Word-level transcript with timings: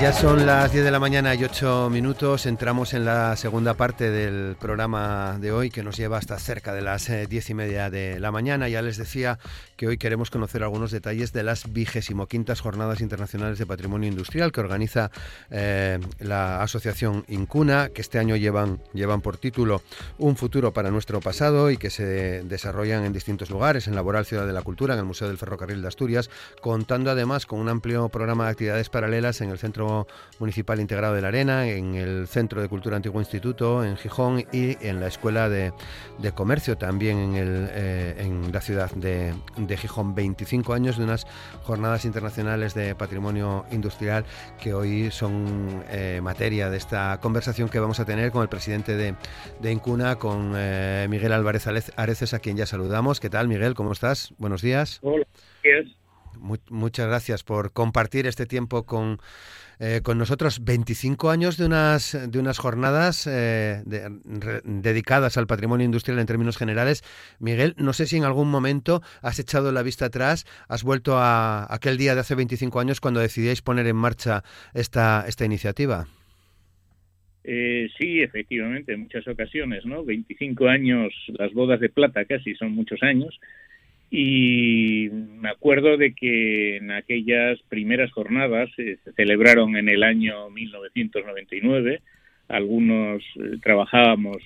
Ya 0.00 0.14
son 0.14 0.46
las 0.46 0.72
10 0.72 0.82
de 0.82 0.90
la 0.90 0.98
mañana 0.98 1.34
y 1.34 1.44
8 1.44 1.90
minutos. 1.90 2.46
Entramos 2.46 2.94
en 2.94 3.04
la 3.04 3.36
segunda 3.36 3.74
parte 3.74 4.10
del 4.10 4.56
programa 4.58 5.36
de 5.38 5.52
hoy 5.52 5.68
que 5.68 5.82
nos 5.82 5.98
lleva 5.98 6.16
hasta 6.16 6.38
cerca 6.38 6.72
de 6.72 6.80
las 6.80 7.08
10 7.08 7.30
eh, 7.30 7.52
y 7.52 7.54
media 7.54 7.90
de 7.90 8.18
la 8.18 8.32
mañana. 8.32 8.66
Ya 8.70 8.80
les 8.80 8.96
decía 8.96 9.38
que 9.76 9.86
hoy 9.86 9.98
queremos 9.98 10.30
conocer 10.30 10.62
algunos 10.62 10.90
detalles 10.90 11.34
de 11.34 11.42
las 11.42 11.70
vigésimo 11.70 12.28
quintas 12.28 12.62
Jornadas 12.62 13.02
Internacionales 13.02 13.58
de 13.58 13.66
Patrimonio 13.66 14.08
Industrial 14.08 14.52
que 14.52 14.60
organiza 14.60 15.10
eh, 15.50 15.98
la 16.18 16.62
asociación 16.62 17.26
Incuna, 17.28 17.90
que 17.90 18.00
este 18.00 18.18
año 18.18 18.36
llevan, 18.36 18.80
llevan 18.94 19.20
por 19.20 19.36
título 19.36 19.82
Un 20.16 20.34
futuro 20.34 20.72
para 20.72 20.90
nuestro 20.90 21.20
pasado 21.20 21.70
y 21.70 21.76
que 21.76 21.90
se 21.90 22.42
desarrollan 22.44 23.04
en 23.04 23.12
distintos 23.12 23.50
lugares, 23.50 23.86
en 23.86 23.94
Laboral 23.94 24.24
Ciudad 24.24 24.46
de 24.46 24.54
la 24.54 24.62
Cultura, 24.62 24.94
en 24.94 25.00
el 25.00 25.06
Museo 25.06 25.28
del 25.28 25.36
Ferrocarril 25.36 25.82
de 25.82 25.88
Asturias, 25.88 26.30
contando 26.62 27.10
además 27.10 27.44
con 27.44 27.60
un 27.60 27.68
amplio 27.68 28.08
programa 28.08 28.46
de 28.46 28.52
actividades 28.52 28.88
paralelas 28.88 29.42
en 29.42 29.50
el 29.50 29.58
Centro 29.58 29.89
Municipal 30.38 30.80
Integrado 30.80 31.14
de 31.14 31.20
la 31.20 31.28
Arena, 31.28 31.68
en 31.68 31.94
el 31.94 32.26
Centro 32.26 32.62
de 32.62 32.68
Cultura 32.68 32.96
Antiguo 32.96 33.20
Instituto, 33.20 33.84
en 33.84 33.96
Gijón 33.96 34.44
y 34.52 34.76
en 34.86 35.00
la 35.00 35.06
Escuela 35.06 35.48
de, 35.48 35.72
Comercio 36.34 36.78
también 36.78 37.18
en, 37.18 37.34
el, 37.34 37.68
eh, 37.72 38.14
en 38.18 38.52
la 38.52 38.60
ciudad 38.60 38.90
de, 38.92 39.34
Gijón. 39.76 40.14
25 40.14 40.72
años 40.72 40.96
de 40.96 41.04
unas 41.04 41.26
jornadas 41.62 42.04
internacionales 42.04 42.74
de 42.74 42.94
patrimonio 42.94 43.64
industrial 43.70 44.24
que 44.60 44.74
hoy 44.74 45.10
son 45.10 45.84
eh, 45.90 46.20
materia 46.22 46.70
de 46.70 46.76
esta 46.76 47.18
conversación 47.20 47.68
que 47.68 47.78
vamos 47.78 48.00
a 48.00 48.04
tener 48.04 48.30
con 48.30 48.42
el 48.42 48.48
presidente 48.48 48.96
de, 48.96 49.14
de 49.60 49.72
Incuna, 49.72 50.16
con 50.16 50.52
eh, 50.56 51.06
Miguel 51.08 51.32
Álvarez 51.32 51.66
Areces, 51.66 52.34
a 52.34 52.38
quien 52.38 52.56
ya 52.56 52.66
saludamos. 52.66 53.20
¿Qué 53.20 53.30
tal, 53.30 53.48
Miguel? 53.48 53.74
¿Cómo 53.74 53.92
estás? 53.92 54.32
Buenos 54.38 54.62
días. 54.62 54.98
Hola, 55.02 55.26
muchas 56.38 57.06
gracias 57.06 57.42
por 57.42 57.72
compartir 57.72 58.26
este 58.26 58.46
tiempo 58.46 58.84
con 58.84 59.18
eh, 59.82 60.02
con 60.02 60.18
nosotros 60.18 60.62
25 60.62 61.30
años 61.30 61.56
de 61.56 61.64
unas, 61.64 62.30
de 62.30 62.38
unas 62.38 62.58
jornadas 62.58 63.26
eh, 63.26 63.82
dedicadas 64.64 65.38
al 65.38 65.46
patrimonio 65.46 65.86
industrial 65.86 66.18
en 66.18 66.26
términos 66.26 66.58
generales. 66.58 67.02
Miguel, 67.38 67.72
no 67.78 67.94
sé 67.94 68.04
si 68.04 68.18
en 68.18 68.24
algún 68.24 68.50
momento 68.50 69.00
has 69.22 69.38
echado 69.38 69.72
la 69.72 69.82
vista 69.82 70.04
atrás, 70.04 70.44
has 70.68 70.82
vuelto 70.82 71.16
a 71.16 71.66
aquel 71.74 71.96
día 71.96 72.14
de 72.14 72.20
hace 72.20 72.34
25 72.34 72.78
años 72.78 73.00
cuando 73.00 73.20
decidíais 73.20 73.62
poner 73.62 73.86
en 73.86 73.96
marcha 73.96 74.42
esta, 74.74 75.24
esta 75.26 75.46
iniciativa. 75.46 76.08
Eh, 77.42 77.88
sí, 77.98 78.20
efectivamente, 78.20 78.92
en 78.92 79.00
muchas 79.00 79.26
ocasiones, 79.28 79.86
¿no? 79.86 80.04
25 80.04 80.68
años, 80.68 81.14
las 81.38 81.54
bodas 81.54 81.80
de 81.80 81.88
plata 81.88 82.26
casi 82.26 82.54
son 82.54 82.72
muchos 82.72 83.02
años, 83.02 83.40
y 84.10 85.08
me 85.10 85.48
acuerdo 85.50 85.96
de 85.96 86.12
que 86.14 86.78
en 86.78 86.90
aquellas 86.90 87.60
primeras 87.68 88.10
jornadas 88.10 88.68
eh, 88.76 88.98
se 89.04 89.12
celebraron 89.12 89.76
en 89.76 89.88
el 89.88 90.02
año 90.02 90.50
1999. 90.50 92.02
Algunos 92.48 93.22
eh, 93.36 93.58
trabajábamos 93.62 94.38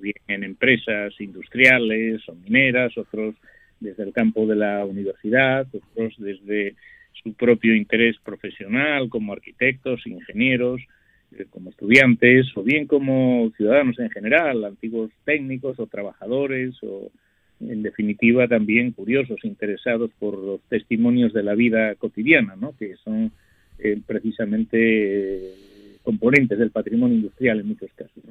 bien 0.00 0.16
en 0.26 0.42
empresas 0.42 1.14
industriales 1.20 2.28
o 2.28 2.34
mineras, 2.34 2.98
otros 2.98 3.36
desde 3.78 4.02
el 4.02 4.12
campo 4.12 4.46
de 4.46 4.56
la 4.56 4.84
universidad, 4.84 5.66
otros 5.72 6.14
desde 6.18 6.74
su 7.22 7.34
propio 7.34 7.74
interés 7.74 8.16
profesional 8.24 9.08
como 9.08 9.32
arquitectos, 9.32 10.06
ingenieros, 10.06 10.80
eh, 11.38 11.46
como 11.50 11.70
estudiantes 11.70 12.46
o 12.56 12.62
bien 12.62 12.86
como 12.86 13.50
ciudadanos 13.56 13.98
en 13.98 14.10
general, 14.10 14.64
antiguos 14.64 15.10
técnicos 15.24 15.78
o 15.78 15.86
trabajadores 15.86 16.74
o 16.82 17.10
en 17.68 17.82
definitiva 17.82 18.48
también 18.48 18.92
curiosos, 18.92 19.44
interesados 19.44 20.10
por 20.18 20.38
los 20.38 20.60
testimonios 20.68 21.32
de 21.32 21.42
la 21.42 21.54
vida 21.54 21.94
cotidiana, 21.96 22.56
¿no? 22.56 22.74
que 22.76 22.96
son 22.96 23.32
eh, 23.78 24.00
precisamente 24.06 24.78
eh, 24.78 25.54
componentes 26.02 26.58
del 26.58 26.70
patrimonio 26.70 27.16
industrial 27.16 27.60
en 27.60 27.68
muchos 27.68 27.90
casos. 27.94 28.22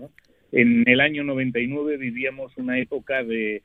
En 0.52 0.88
el 0.88 1.00
año 1.00 1.24
99 1.24 1.98
vivíamos 1.98 2.56
una 2.58 2.78
época 2.80 3.24
de, 3.24 3.62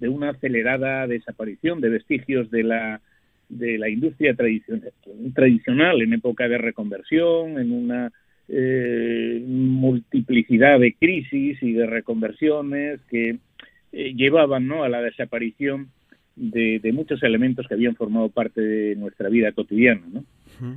una 0.00 0.30
acelerada 0.30 1.06
desaparición 1.06 1.80
de 1.80 1.90
vestigios 1.90 2.50
de 2.50 2.62
la 2.64 3.00
de 3.48 3.76
la 3.76 3.90
industria 3.90 4.34
tradicional, 4.34 4.92
tradicional 5.34 6.00
en 6.00 6.14
época 6.14 6.48
de 6.48 6.56
reconversión, 6.56 7.58
en 7.58 7.70
una 7.70 8.10
eh, 8.48 9.44
multiplicidad 9.46 10.80
de 10.80 10.94
crisis 10.94 11.62
y 11.62 11.72
de 11.72 11.84
reconversiones 11.84 13.00
que 13.10 13.36
eh, 13.92 14.14
llevaban 14.14 14.66
¿no? 14.66 14.84
a 14.84 14.88
la 14.88 15.02
desaparición 15.02 15.88
de, 16.36 16.90
muchos 16.92 17.22
elementos 17.22 17.66
que 17.68 17.74
habían 17.74 17.94
formado 17.94 18.28
parte 18.30 18.60
de 18.60 18.96
nuestra 18.96 19.28
vida 19.28 19.52
cotidiana. 19.52 20.02
¿no? 20.10 20.24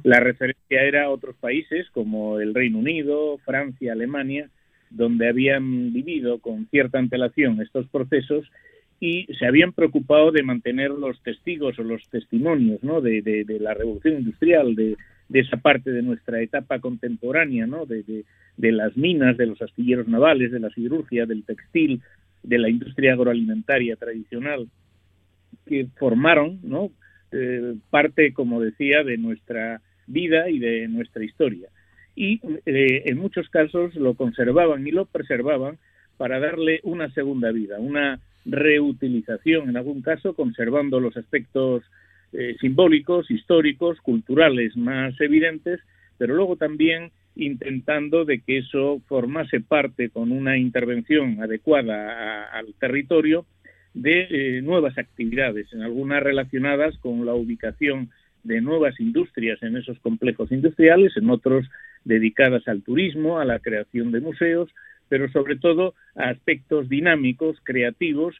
La 0.03 0.19
referencia 0.19 0.81
era 0.83 1.05
a 1.05 1.09
otros 1.09 1.35
países 1.37 1.89
como 1.91 2.39
el 2.39 2.53
Reino 2.53 2.79
Unido, 2.79 3.37
Francia, 3.45 3.93
Alemania, 3.93 4.49
donde 4.89 5.27
habían 5.27 5.93
vivido 5.93 6.39
con 6.39 6.67
cierta 6.67 6.99
antelación 6.99 7.61
estos 7.61 7.87
procesos 7.87 8.45
y 8.99 9.25
se 9.37 9.45
habían 9.45 9.73
preocupado 9.73 10.31
de 10.31 10.43
mantener 10.43 10.91
los 10.91 11.21
testigos 11.21 11.77
o 11.79 11.83
los 11.83 12.07
testimonios 12.09 12.81
¿no? 12.83 13.01
de, 13.01 13.21
de, 13.21 13.59
la 13.59 13.73
revolución 13.73 14.19
industrial, 14.19 14.75
de, 14.75 14.95
de, 15.27 15.39
esa 15.39 15.57
parte 15.57 15.91
de 15.91 16.01
nuestra 16.01 16.41
etapa 16.41 16.79
contemporánea, 16.79 17.67
¿no? 17.67 17.85
de, 17.85 18.23
las 18.57 18.95
minas, 18.95 19.37
de 19.37 19.47
los 19.47 19.61
astilleros 19.61 20.07
navales, 20.07 20.51
de 20.51 20.59
la 20.59 20.69
siderurgia, 20.69 21.25
del 21.25 21.43
textil, 21.43 22.01
de 22.45 22.57
la 22.57 22.69
industria 22.69 23.13
agroalimentaria 23.13 23.95
tradicional 23.95 24.67
que 25.65 25.87
formaron 25.97 26.59
¿no? 26.63 26.91
Eh, 27.31 27.75
parte, 27.89 28.33
como 28.33 28.61
decía, 28.61 29.03
de 29.03 29.17
nuestra 29.17 29.81
vida 30.07 30.49
y 30.49 30.59
de 30.59 30.87
nuestra 30.87 31.23
historia. 31.23 31.69
Y 32.15 32.39
eh, 32.65 33.03
en 33.05 33.17
muchos 33.17 33.49
casos 33.49 33.93
lo 33.95 34.13
conservaban 34.13 34.87
y 34.87 34.91
lo 34.91 35.05
preservaban 35.05 35.77
para 36.17 36.39
darle 36.39 36.79
una 36.83 37.11
segunda 37.11 37.51
vida, 37.51 37.79
una 37.79 38.19
reutilización, 38.45 39.69
en 39.69 39.77
algún 39.77 40.01
caso 40.01 40.33
conservando 40.33 40.99
los 40.99 41.17
aspectos 41.17 41.83
eh, 42.31 42.55
simbólicos, 42.61 43.29
históricos, 43.29 43.99
culturales 44.01 44.77
más 44.77 45.19
evidentes, 45.19 45.81
pero 46.17 46.35
luego 46.35 46.55
también 46.55 47.11
intentando 47.35 48.25
de 48.25 48.39
que 48.41 48.59
eso 48.59 49.01
formase 49.07 49.59
parte 49.59 50.09
con 50.09 50.31
una 50.31 50.57
intervención 50.57 51.41
adecuada 51.41 52.45
al 52.45 52.73
territorio 52.75 53.45
de 53.93 54.27
eh, 54.29 54.61
nuevas 54.61 54.97
actividades, 54.97 55.71
en 55.73 55.81
algunas 55.81 56.21
relacionadas 56.21 56.97
con 56.97 57.25
la 57.25 57.33
ubicación 57.33 58.09
de 58.43 58.61
nuevas 58.61 58.99
industrias 58.99 59.61
en 59.63 59.77
esos 59.77 59.99
complejos 59.99 60.51
industriales, 60.51 61.17
en 61.17 61.29
otros 61.29 61.65
dedicadas 62.03 62.67
al 62.67 62.83
turismo, 62.83 63.39
a 63.39 63.45
la 63.45 63.59
creación 63.59 64.11
de 64.11 64.21
museos, 64.21 64.69
pero 65.09 65.29
sobre 65.31 65.55
todo 65.55 65.95
a 66.15 66.29
aspectos 66.29 66.89
dinámicos, 66.89 67.57
creativos, 67.63 68.35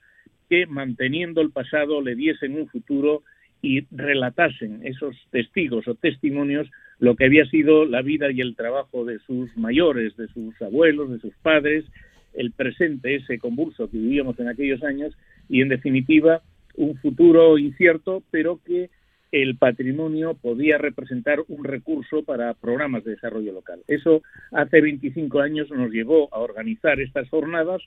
que 0.50 0.68
manteniendo 0.68 1.42
el 1.42 1.52
pasado 1.52 2.02
le 2.02 2.16
diesen 2.16 2.56
un 2.56 2.68
futuro 2.68 3.24
y 3.62 3.86
relatasen 3.92 4.82
esos 4.84 5.16
testigos 5.32 5.88
o 5.88 5.96
testimonios 5.96 6.70
lo 7.00 7.16
que 7.16 7.26
había 7.26 7.46
sido 7.46 7.86
la 7.86 8.02
vida 8.02 8.32
y 8.32 8.42
el 8.42 8.56
trabajo 8.56 9.06
de 9.06 9.20
sus 9.20 9.56
mayores, 9.58 10.16
de 10.18 10.28
sus 10.28 10.60
abuelos, 10.62 11.12
de 11.12 11.20
sus 11.20 11.34
padres, 11.42 11.86
el 12.34 12.52
presente, 12.52 13.16
ese 13.16 13.40
convulso 13.40 13.90
que 13.90 13.98
vivíamos 13.98 14.40
en 14.40 14.48
aquellos 14.48 14.84
años 14.84 15.16
y, 15.50 15.62
en 15.62 15.70
definitiva, 15.70 16.42
un 16.76 16.98
futuro 16.98 17.58
incierto, 17.58 18.24
pero 18.32 18.60
que 18.66 18.90
el 19.32 19.58
patrimonio 19.58 20.34
podía 20.36 20.78
representar 20.78 21.40
un 21.48 21.64
recurso 21.64 22.24
para 22.24 22.54
programas 22.54 23.04
de 23.04 23.12
desarrollo 23.12 23.52
local. 23.52 23.82
Eso 23.88 24.22
hace 24.52 24.82
25 24.82 25.42
años 25.42 25.70
nos 25.72 25.92
llevó 25.92 26.34
a 26.34 26.40
organizar 26.40 27.00
estas 27.02 27.28
jornadas, 27.30 27.82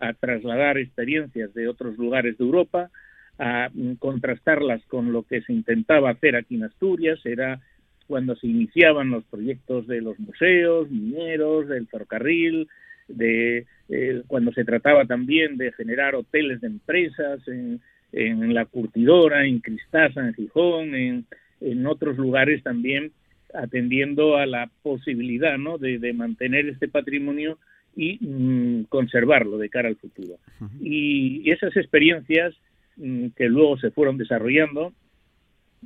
a 0.00 0.12
trasladar 0.14 0.78
experiencias 0.78 1.54
de 1.54 1.68
otros 1.68 1.96
lugares 1.98 2.38
de 2.38 2.44
Europa, 2.44 2.90
a 3.38 3.70
contrastarlas 4.00 4.84
con 4.86 5.12
lo 5.12 5.22
que 5.22 5.42
se 5.42 5.52
intentaba 5.52 6.10
hacer 6.10 6.34
aquí 6.34 6.56
en 6.56 6.64
Asturias, 6.64 7.20
era 7.24 7.60
cuando 8.08 8.34
se 8.36 8.46
iniciaban 8.46 9.10
los 9.10 9.24
proyectos 9.24 9.86
de 9.86 10.00
los 10.00 10.18
museos, 10.18 10.90
mineros, 10.90 11.68
del 11.68 11.86
ferrocarril, 11.86 12.66
de 13.06 13.66
eh, 13.88 14.22
cuando 14.26 14.52
se 14.52 14.64
trataba 14.64 15.04
también 15.04 15.56
de 15.56 15.72
generar 15.72 16.14
hoteles 16.14 16.60
de 16.60 16.66
empresas 16.66 17.46
en, 17.46 17.80
en 18.12 18.54
la 18.54 18.64
curtidora, 18.64 19.46
en 19.46 19.60
Cristasa, 19.60 20.26
en 20.26 20.34
Gijón, 20.34 20.94
en, 20.94 21.26
en, 21.60 21.86
otros 21.86 22.16
lugares 22.16 22.62
también 22.62 23.12
atendiendo 23.54 24.36
a 24.36 24.46
la 24.46 24.70
posibilidad 24.82 25.56
¿no? 25.58 25.78
de, 25.78 25.98
de 25.98 26.12
mantener 26.12 26.68
este 26.68 26.88
patrimonio 26.88 27.58
y 27.96 28.18
mm, 28.20 28.84
conservarlo 28.84 29.58
de 29.58 29.68
cara 29.68 29.88
al 29.88 29.96
futuro. 29.96 30.38
Y 30.80 31.50
esas 31.50 31.76
experiencias 31.76 32.54
mm, 32.96 33.28
que 33.36 33.48
luego 33.48 33.78
se 33.78 33.90
fueron 33.90 34.18
desarrollando, 34.18 34.92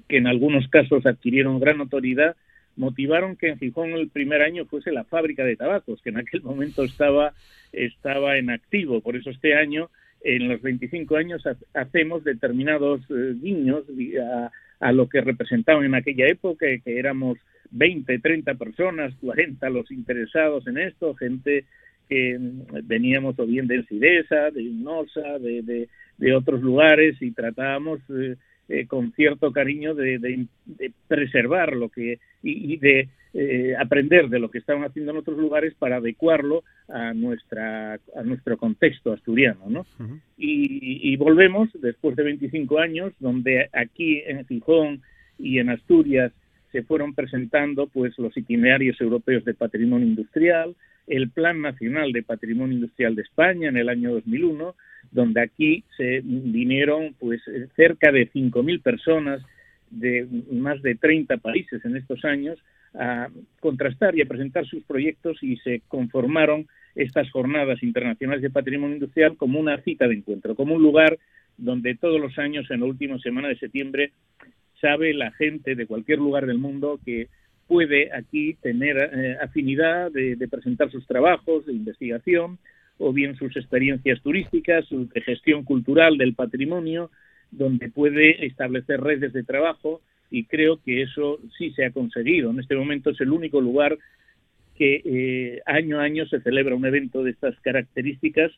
que 0.09 0.19
en 0.19 0.27
algunos 0.27 0.69
casos 0.69 1.07
adquirieron 1.07 1.61
gran 1.61 1.79
notoriedad, 1.79 2.37
motivaron 2.77 3.37
que 3.37 3.49
en 3.49 3.59
Gijón 3.59 3.91
el 3.91 4.09
primer 4.09 4.43
año 4.43 4.65
fuese 4.67 4.93
la 4.93 5.05
fábrica 5.05 5.45
de 5.45 5.57
tabacos, 5.57 6.01
que 6.03 6.11
en 6.11 6.19
aquel 6.19 6.43
momento 6.43 6.85
estaba, 6.85 7.33
estaba 7.73 8.39
en 8.39 8.51
activo. 8.51 9.01
Por 9.01 9.17
eso 9.17 9.31
este 9.31 9.55
año, 9.55 9.91
en 10.23 10.49
los 10.49 10.63
25 10.63 11.17
años, 11.17 11.43
hacemos 11.75 12.25
determinados 12.25 13.01
eh, 13.11 13.35
guiños 13.41 13.85
a, 14.81 14.93
lo 14.93 15.09
que 15.09 15.21
representaban 15.21 15.85
en 15.85 15.95
aquella 15.95 16.27
época, 16.27 16.67
que 16.85 16.99
éramos 16.99 17.39
20, 17.71 18.19
30 18.19 18.55
personas, 18.55 19.15
40 19.21 19.69
los 19.71 19.91
interesados 19.91 20.67
en 20.67 20.79
esto, 20.79 21.15
gente 21.15 21.65
que 22.09 22.39
veníamos 22.85 23.39
o 23.39 23.47
bien 23.47 23.67
de 23.67 23.85
Sidesa, 23.85 24.51
de 24.51 24.65
Nosa, 24.65 25.39
de, 25.39 25.89
de, 26.19 26.35
otros 26.35 26.61
lugares 26.61 27.17
y 27.21 27.31
tratábamos 27.31 28.01
eh, 28.11 28.37
eh, 28.73 28.87
con 28.87 29.13
cierto 29.13 29.53
cariño 29.53 29.95
de, 29.95 30.47
preservar 31.07 31.75
lo 31.75 31.91
que 31.91 32.21
y, 32.43 32.79
de 32.79 33.11
eh, 33.35 33.75
aprender 33.79 34.31
de 34.31 34.39
lo 34.39 34.51
que 34.51 34.57
estaban 34.57 34.83
haciendo 34.85 35.13
en 35.13 35.19
otros 35.19 35.37
lugares 35.37 35.75
para 35.79 35.97
adecuarlo 35.97 36.65
a 36.89 37.13
nuestra 37.13 38.01
a 38.17 38.23
nuestro 38.25 38.57
contexto 38.57 39.13
asturiano, 39.13 39.69
¿no? 39.69 39.85
y, 40.39 41.13
y, 41.13 41.17
volvemos 41.17 41.69
después 41.83 42.17
de 42.17 42.23
25 42.23 42.79
años, 42.79 43.13
donde 43.21 43.69
aquí 43.75 44.23
en 44.25 44.47
Gijón 44.47 45.03
y 45.39 45.59
en 45.59 45.69
Asturias 45.69 46.33
se 46.71 46.83
fueron 46.83 47.15
presentando 47.15 47.89
pues 47.89 48.19
los 48.19 48.35
itinerarios 48.35 48.99
europeos 49.03 49.45
de 49.45 49.53
patrimonio 49.53 50.07
industrial, 50.07 50.75
el 51.07 51.31
Plan 51.31 51.61
Nacional 51.61 52.13
de 52.13 52.23
Patrimonio 52.23 52.75
Industrial 52.77 53.15
de 53.15 53.23
España 53.23 53.69
en 53.69 53.77
el 53.77 53.89
año 53.89 54.13
2001, 54.13 54.75
donde 55.11 55.41
aquí 55.41 55.85
se 55.97 56.21
vinieron 56.25 57.15
pues 57.19 57.43
cerca 57.77 58.13
de 58.13 58.31
5.000 58.31 58.83
personas 58.83 59.43
de 59.91 60.27
más 60.51 60.81
de 60.83 60.95
30 60.95 61.37
países 61.39 61.85
en 61.85 61.97
estos 61.97 62.25
años 62.25 62.59
a 62.95 63.29
contrastar 63.61 64.17
y 64.17 64.23
a 64.23 64.27
presentar 64.27 64.67
sus 64.67 64.83
proyectos 64.85 65.43
y 65.43 65.57
se 65.59 65.83
conformaron 65.89 66.67
estas 66.95 67.31
jornadas 67.31 67.83
internacionales 67.83 68.43
de 68.43 68.51
patrimonio 68.51 68.97
industrial 68.97 69.37
como 69.37 69.59
una 69.59 69.81
cita 69.83 70.07
de 70.07 70.17
encuentro, 70.17 70.55
como 70.55 70.75
un 70.75 70.83
lugar 70.83 71.19
donde 71.57 71.95
todos 71.95 72.21
los 72.21 72.39
años 72.39 72.71
en 72.71 72.81
la 72.81 72.87
última 72.87 73.19
semana 73.19 73.49
de 73.49 73.57
septiembre 73.57 74.13
sabe 74.81 75.15
la 75.15 75.31
gente 75.33 75.75
de 75.75 75.87
cualquier 75.87 76.19
lugar 76.19 76.47
del 76.47 76.59
mundo 76.59 77.01
que 77.05 77.29
puede 77.67 78.13
aquí 78.13 78.55
tener 78.55 78.97
eh, 78.99 79.37
afinidad 79.41 80.11
de, 80.11 80.37
presentar 80.51 80.91
sus 80.91 81.07
trabajos 81.07 81.67
de 81.67 81.73
investigación 81.73 82.59
o 82.99 83.13
bien 83.13 83.37
sus 83.37 83.57
experiencias 83.57 84.21
turísticas, 84.23 84.87
su 84.87 85.09
de 85.09 85.21
gestión 85.23 85.65
cultural 85.65 86.19
del 86.19 86.35
patrimonio, 86.35 87.11
donde 87.51 87.91
puede 87.91 88.47
establecer 88.47 89.01
redes 89.01 89.33
de 89.33 89.43
trabajo 89.43 90.01
y 90.31 90.45
creo 90.45 90.81
que 90.83 91.03
eso 91.03 91.39
sí 91.59 91.71
se 91.73 91.85
ha 91.85 91.91
conseguido. 91.91 92.51
En 92.51 92.61
este 92.61 92.77
momento 92.77 93.11
es 93.11 93.21
el 93.21 93.33
único 93.33 93.61
lugar 93.61 93.99
que 94.77 95.03
eh, 95.05 95.61
año 95.67 96.01
a 96.01 96.05
año 96.05 96.27
se 96.27 96.41
celebra 96.41 96.75
un 96.75 96.87
evento 96.87 97.23
de 97.23 97.31
estas 97.31 97.59
características 97.61 98.53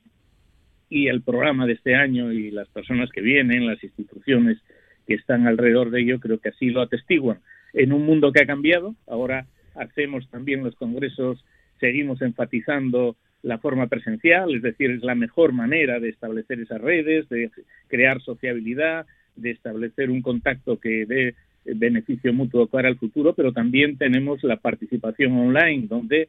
y 0.89 1.09
el 1.09 1.23
programa 1.23 1.67
de 1.67 1.73
este 1.73 1.95
año 1.95 2.33
y 2.33 2.51
las 2.51 2.69
personas 2.69 3.11
que 3.11 3.21
vienen, 3.21 3.67
las 3.67 3.83
instituciones 3.83 4.59
que 5.07 5.15
están 5.15 5.47
alrededor 5.47 5.91
de 5.91 6.03
ello, 6.03 6.21
creo 6.21 6.39
que 6.39 6.51
así 6.51 6.71
lo 6.71 6.83
atestiguan 6.83 7.41
en 7.75 7.93
un 7.93 8.07
mundo 8.07 8.33
que 8.33 8.43
ha 8.43 8.47
cambiado. 8.47 8.95
Ahora 9.07 9.47
hacemos 9.75 10.29
también 10.31 10.65
los 10.65 10.75
congresos, 10.77 11.45
seguimos 11.81 12.23
enfatizando 12.23 13.17
la 13.43 13.59
forma 13.59 13.89
presencial, 13.89 14.55
es 14.55 14.63
decir, 14.63 14.91
es 14.91 15.03
la 15.03 15.15
mejor 15.15 15.53
manera 15.53 16.01
de 16.01 16.09
establecer 16.09 16.61
esas 16.61 16.81
redes, 16.81 17.29
de 17.29 17.51
crear 17.89 18.23
sociabilidad, 18.23 19.05
de 19.37 19.51
establecer 19.51 20.11
un 20.11 20.23
contacto 20.23 20.79
que 20.79 21.05
dé 21.05 21.35
beneficio 21.65 22.33
mutuo 22.33 22.67
para 22.67 22.89
el 22.89 22.97
futuro, 22.97 23.35
pero 23.35 23.53
también 23.53 23.97
tenemos 23.97 24.43
la 24.45 24.57
participación 24.57 25.33
online, 25.33 25.87
donde 25.89 26.29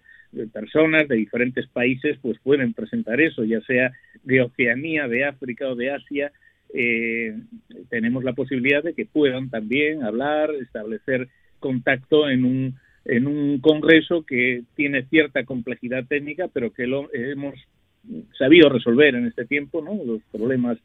personas 0.51 1.07
de 1.07 1.15
diferentes 1.15 1.67
países 1.67 2.17
pues 2.21 2.37
pueden 2.39 2.73
presentar 2.73 3.21
eso, 3.21 3.43
ya 3.43 3.61
sea 3.61 3.91
de 4.23 4.41
Oceanía, 4.41 5.07
de 5.07 5.25
África 5.25 5.67
o 5.69 5.75
de 5.75 5.91
Asia, 5.91 6.31
eh, 6.77 7.33
tenemos 7.89 8.25
la 8.25 8.33
posibilidad 8.33 8.83
de 8.83 8.93
que 8.93 9.05
puedan 9.05 9.49
también 9.49 10.03
hablar, 10.03 10.51
establecer 10.55 11.29
contacto 11.59 12.29
en 12.29 12.43
un, 12.43 12.75
en 13.05 13.27
un 13.27 13.59
congreso 13.59 14.25
que 14.25 14.63
tiene 14.75 15.03
cierta 15.05 15.45
complejidad 15.45 16.05
técnica, 16.05 16.49
pero 16.51 16.73
que 16.73 16.85
lo 16.85 17.07
hemos 17.13 17.55
sabido 18.37 18.67
resolver 18.67 19.15
en 19.15 19.25
este 19.25 19.45
tiempo, 19.45 19.81
¿no? 19.81 19.95
Los 20.03 20.21
problemas 20.31 20.77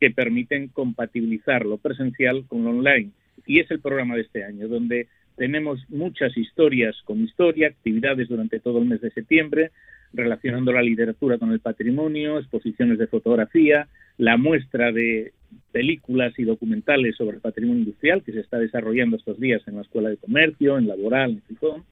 que 0.00 0.10
permiten 0.10 0.68
compatibilizar 0.68 1.66
lo 1.66 1.76
presencial 1.76 2.46
con 2.46 2.64
lo 2.64 2.70
online. 2.70 3.10
Y 3.46 3.60
es 3.60 3.70
el 3.70 3.80
programa 3.80 4.16
de 4.16 4.22
este 4.22 4.42
año, 4.42 4.68
donde 4.68 5.08
tenemos 5.36 5.84
muchas 5.90 6.34
historias 6.36 6.96
con 7.04 7.20
historia, 7.20 7.68
actividades 7.68 8.28
durante 8.28 8.58
todo 8.58 8.78
el 8.78 8.86
mes 8.86 9.02
de 9.02 9.10
septiembre, 9.10 9.70
relacionando 10.14 10.72
la 10.72 10.80
literatura 10.80 11.36
con 11.36 11.52
el 11.52 11.60
patrimonio, 11.60 12.38
exposiciones 12.38 12.98
de 12.98 13.06
fotografía, 13.06 13.86
la 14.18 14.36
muestra 14.36 14.92
de 14.92 15.32
películas 15.72 16.32
y 16.38 16.44
documentales 16.44 17.16
sobre 17.16 17.36
el 17.36 17.42
patrimonio 17.42 17.82
industrial 17.82 18.22
que 18.22 18.32
se 18.32 18.40
está 18.40 18.58
desarrollando 18.58 19.16
estos 19.16 19.38
días 19.38 19.62
en 19.66 19.76
la 19.76 19.82
Escuela 19.82 20.08
de 20.08 20.16
Comercio, 20.16 20.78
en 20.78 20.88
Laboral, 20.88 21.32
en 21.32 21.42
Fijón, 21.42 21.84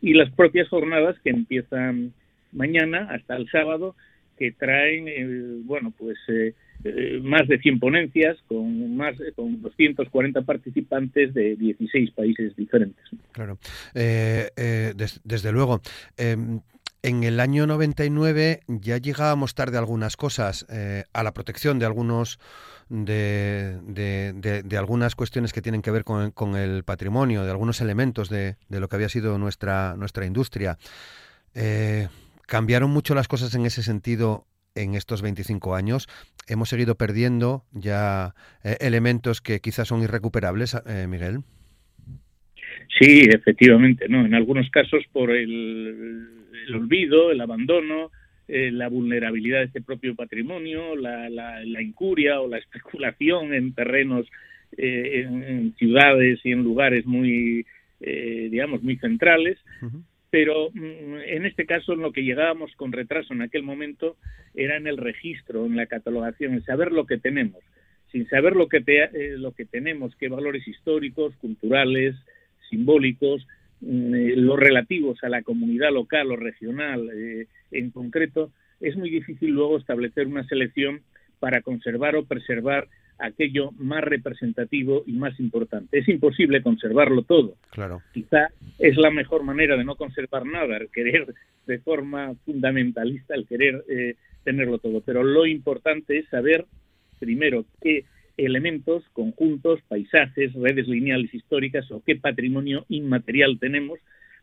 y 0.00 0.14
las 0.14 0.30
propias 0.32 0.68
jornadas 0.68 1.16
que 1.22 1.30
empiezan 1.30 2.12
mañana 2.52 3.08
hasta 3.10 3.36
el 3.36 3.48
sábado, 3.50 3.94
que 4.38 4.52
traen, 4.52 5.08
eh, 5.08 5.60
bueno, 5.64 5.92
pues 5.96 6.16
eh, 6.28 6.54
eh, 6.84 7.20
más 7.22 7.48
de 7.48 7.58
100 7.58 7.80
ponencias 7.80 8.36
con 8.46 8.96
más 8.96 9.16
con 9.34 9.60
240 9.62 10.42
participantes 10.42 11.32
de 11.34 11.56
16 11.56 12.10
países 12.12 12.54
diferentes. 12.54 13.04
Claro, 13.32 13.58
desde 13.94 15.52
luego. 15.52 15.80
En 17.02 17.24
el 17.24 17.40
año 17.40 17.66
99 17.66 18.60
ya 18.66 18.96
llegábamos 18.98 19.54
tarde 19.54 19.76
a 19.76 19.80
algunas 19.80 20.16
cosas, 20.16 20.66
eh, 20.70 21.04
a 21.12 21.22
la 21.22 21.32
protección 21.32 21.78
de 21.78 21.86
algunos 21.86 22.38
de, 22.88 23.80
de, 23.82 24.76
algunas 24.76 25.14
cuestiones 25.14 25.52
que 25.52 25.62
tienen 25.62 25.82
que 25.82 25.90
ver 25.90 26.04
con, 26.04 26.56
el 26.56 26.84
patrimonio, 26.84 27.44
de 27.44 27.50
algunos 27.50 27.80
elementos 27.80 28.28
de, 28.28 28.56
lo 28.68 28.88
que 28.88 28.96
había 28.96 29.08
sido 29.08 29.38
nuestra, 29.38 29.96
nuestra 29.96 30.24
industria. 30.24 30.78
Eh, 31.54 32.08
¿Cambiaron 32.46 32.90
mucho 32.90 33.14
las 33.14 33.28
cosas 33.28 33.54
en 33.54 33.66
ese 33.66 33.82
sentido 33.82 34.46
en 34.74 34.94
estos 34.94 35.22
25 35.22 35.74
años? 35.74 36.08
¿Hemos 36.46 36.68
seguido 36.68 36.96
perdiendo 36.96 37.64
ya 37.72 38.34
eh, 38.62 38.76
elementos 38.80 39.40
que 39.40 39.60
quizás 39.60 39.88
son 39.88 40.02
irrecuperables, 40.02 40.76
Miguel? 41.08 41.40
Sí, 43.00 43.28
efectivamente, 43.28 44.08
¿no? 44.08 44.24
En 44.24 44.34
algunos 44.34 44.70
casos 44.70 45.04
por 45.12 45.30
el, 45.30 46.45
olvido, 46.74 47.30
el 47.30 47.40
abandono, 47.40 48.10
eh, 48.48 48.70
la 48.70 48.88
vulnerabilidad 48.88 49.58
de 49.58 49.64
este 49.64 49.82
propio 49.82 50.14
patrimonio, 50.14 50.94
la, 50.94 51.28
la, 51.28 51.82
incuria 51.82 52.40
o 52.40 52.46
la 52.48 52.58
especulación 52.64 53.52
en 53.54 53.74
terrenos, 53.74 54.26
eh, 54.76 55.26
en, 55.26 55.74
ciudades 55.76 56.40
y 56.44 56.52
en 56.52 56.62
lugares 56.62 57.06
muy, 57.06 57.66
eh, 58.00 58.48
digamos, 58.50 58.82
muy 58.82 58.96
centrales. 58.98 59.58
Pero 60.30 60.70
mm, 60.72 61.16
en 61.26 61.46
este 61.46 61.66
caso, 61.66 61.92
en 61.92 62.00
lo 62.00 62.12
que 62.12 62.22
llegábamos 62.22 62.74
con 62.76 62.92
retraso 62.92 63.34
en 63.34 63.42
aquel 63.42 63.64
momento 63.64 64.16
era 64.54 64.76
en 64.76 64.86
el 64.86 64.96
registro, 64.96 65.66
en 65.66 65.76
la 65.76 65.86
catalogación, 65.86 66.54
en 66.54 66.64
saber 66.64 66.92
lo 66.92 67.04
que 67.06 67.18
tenemos. 67.18 67.62
Sin 68.12 68.28
saber 68.28 68.54
lo 68.54 68.68
que, 68.68 68.78
lo 69.38 69.52
que 69.52 69.64
tenemos, 69.64 70.14
qué 70.16 70.28
valores 70.28 70.66
históricos, 70.68 71.34
culturales, 71.36 72.14
simbólicos, 72.70 73.42
eh, 73.42 73.55
los 73.80 74.58
relativos 74.58 75.22
a 75.22 75.28
la 75.28 75.42
comunidad 75.42 75.92
local 75.92 76.30
o 76.30 76.36
regional 76.36 77.10
eh, 77.14 77.46
en 77.70 77.90
concreto, 77.90 78.50
es 78.80 78.96
muy 78.96 79.10
difícil 79.10 79.50
luego 79.50 79.78
establecer 79.78 80.26
una 80.26 80.46
selección 80.46 81.02
para 81.38 81.60
conservar 81.60 82.16
o 82.16 82.24
preservar 82.24 82.88
aquello 83.18 83.72
más 83.78 84.02
representativo 84.02 85.02
y 85.06 85.12
más 85.12 85.38
importante. 85.40 85.98
Es 85.98 86.08
imposible 86.08 86.62
conservarlo 86.62 87.22
todo. 87.22 87.56
Claro. 87.70 88.02
Quizá 88.12 88.48
es 88.78 88.96
la 88.96 89.10
mejor 89.10 89.42
manera 89.42 89.76
de 89.76 89.84
no 89.84 89.96
conservar 89.96 90.44
nada, 90.44 90.76
el 90.76 90.90
querer 90.90 91.26
de 91.66 91.78
forma 91.78 92.34
fundamentalista, 92.44 93.34
el 93.34 93.46
querer 93.46 93.84
eh, 93.88 94.16
tenerlo 94.44 94.78
todo. 94.78 95.00
Pero 95.00 95.22
lo 95.22 95.46
importante 95.46 96.18
es 96.18 96.28
saber, 96.28 96.66
primero, 97.18 97.64
qué 97.80 98.04
elementos, 98.36 99.04
conjuntos, 99.12 99.80
paisajes, 99.88 100.52
redes 100.54 100.88
lineales 100.88 101.32
históricas 101.32 101.90
o 101.90 102.02
qué 102.04 102.16
patrimonio 102.16 102.84
inmaterial 102.88 103.58
tenemos 103.58 103.98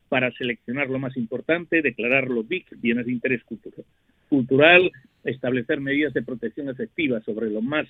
para 0.10 0.32
seleccionar 0.32 0.90
lo 0.90 1.00
más 1.00 1.18
importante, 1.18 1.82
declararlo 1.82 2.44
BIC, 2.44 2.80
bienes 2.80 3.06
de 3.06 3.12
interés 3.12 3.42
cultural, 4.30 4.92
establecer 5.24 5.80
medidas 5.80 6.14
de 6.14 6.22
protección 6.22 6.70
efectiva 6.70 7.22
sobre 7.22 7.50
lo 7.50 7.62
más 7.62 7.88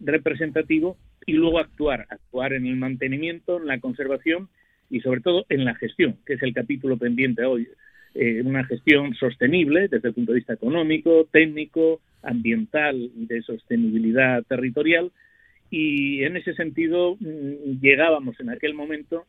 representativo 0.00 0.96
y 1.26 1.32
luego 1.32 1.58
actuar, 1.58 2.06
actuar 2.10 2.52
en 2.52 2.66
el 2.66 2.76
mantenimiento, 2.76 3.58
en 3.58 3.66
la 3.66 3.80
conservación 3.80 4.48
y 4.90 5.00
sobre 5.00 5.20
todo 5.20 5.46
en 5.48 5.64
la 5.64 5.74
gestión, 5.74 6.16
que 6.26 6.34
es 6.34 6.42
el 6.42 6.52
capítulo 6.52 6.96
pendiente 6.98 7.44
hoy 7.44 7.68
eh, 8.14 8.42
una 8.44 8.64
gestión 8.64 9.14
sostenible 9.14 9.88
desde 9.88 10.08
el 10.08 10.14
punto 10.14 10.32
de 10.32 10.36
vista 10.36 10.52
económico, 10.52 11.26
técnico, 11.30 12.00
ambiental 12.22 13.10
y 13.16 13.24
de 13.26 13.40
sostenibilidad 13.42 14.42
territorial. 14.44 15.10
Y 15.72 16.22
en 16.24 16.36
ese 16.36 16.52
sentido 16.52 17.16
mm, 17.18 17.80
llegábamos 17.80 18.38
en 18.40 18.50
aquel 18.50 18.74
momento, 18.74 19.24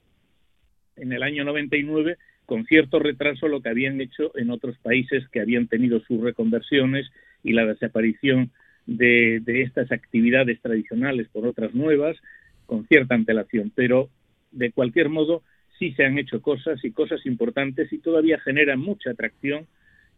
en 0.97 1.13
el 1.13 1.23
año 1.23 1.45
99, 1.45 2.17
con 2.45 2.65
cierto 2.65 2.99
retraso 2.99 3.47
lo 3.47 3.61
que 3.61 3.69
habían 3.69 4.01
hecho 4.01 4.37
en 4.37 4.51
otros 4.51 4.77
países 4.79 5.25
que 5.29 5.39
habían 5.39 5.67
tenido 5.67 6.01
sus 6.01 6.19
reconversiones 6.19 7.09
y 7.45 7.53
la 7.53 7.65
desaparición 7.65 8.51
de, 8.85 9.39
de 9.39 9.61
estas 9.61 9.89
actividades 9.93 10.59
tradicionales 10.61 11.29
por 11.29 11.47
otras 11.47 11.73
nuevas, 11.73 12.17
con 12.65 12.85
cierta 12.87 13.15
antelación. 13.15 13.71
Pero, 13.73 14.09
de 14.51 14.73
cualquier 14.73 15.07
modo, 15.07 15.43
sí 15.79 15.93
se 15.93 16.03
han 16.03 16.19
hecho 16.19 16.41
cosas 16.41 16.83
y 16.83 16.91
cosas 16.91 17.25
importantes 17.25 17.93
y 17.93 17.99
todavía 17.99 18.37
generan 18.41 18.79
mucha 18.79 19.11
atracción, 19.11 19.65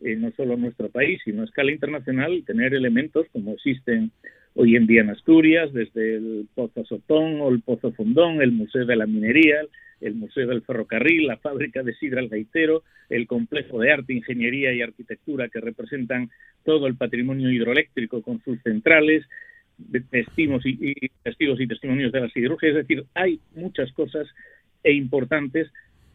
eh, 0.02 0.16
no 0.16 0.32
solo 0.32 0.56
en 0.56 0.62
nuestro 0.62 0.90
país, 0.90 1.22
sino 1.24 1.44
a 1.44 1.46
escala 1.46 1.72
internacional, 1.72 2.44
tener 2.48 2.74
elementos 2.74 3.28
como 3.32 3.54
existen 3.54 4.12
hoy 4.56 4.76
en 4.76 4.88
día 4.88 5.02
en 5.02 5.10
Asturias, 5.10 5.72
desde 5.74 6.16
el 6.16 6.48
Pozo 6.56 6.86
Sotón 6.86 7.42
o 7.42 7.50
el 7.50 7.62
Pozo 7.62 7.92
Fondón, 7.92 8.42
el 8.42 8.52
Museo 8.52 8.86
de 8.86 8.96
la 8.96 9.06
Minería, 9.06 9.62
el 10.02 10.16
Museo 10.16 10.48
del 10.48 10.62
Ferrocarril, 10.62 11.28
la 11.28 11.38
fábrica 11.38 11.84
de 11.84 11.94
Sidra 11.96 12.22
el 12.22 12.30
Gaitero, 12.30 12.84
el 13.10 13.28
complejo 13.28 13.80
de 13.80 13.92
arte, 13.92 14.14
ingeniería 14.14 14.74
y 14.74 14.82
arquitectura 14.82 15.50
que 15.50 15.60
representan 15.60 16.30
todo 16.64 16.88
el 16.88 16.96
patrimonio 16.96 17.52
hidroeléctrico 17.52 18.22
con 18.22 18.42
sus 18.44 18.62
centrales, 18.64 19.26
testigos 20.10 20.66
y, 20.66 20.78
y 20.80 21.10
testigos 21.22 21.60
y 21.60 21.68
testimonios 21.68 22.12
de 22.14 22.22
la 22.22 22.30
siderurgia, 22.30 22.70
es 22.70 22.76
decir, 22.76 23.06
hay 23.14 23.40
muchas 23.56 23.92
cosas 23.92 24.28
e 24.84 24.94
importantes 24.94 25.70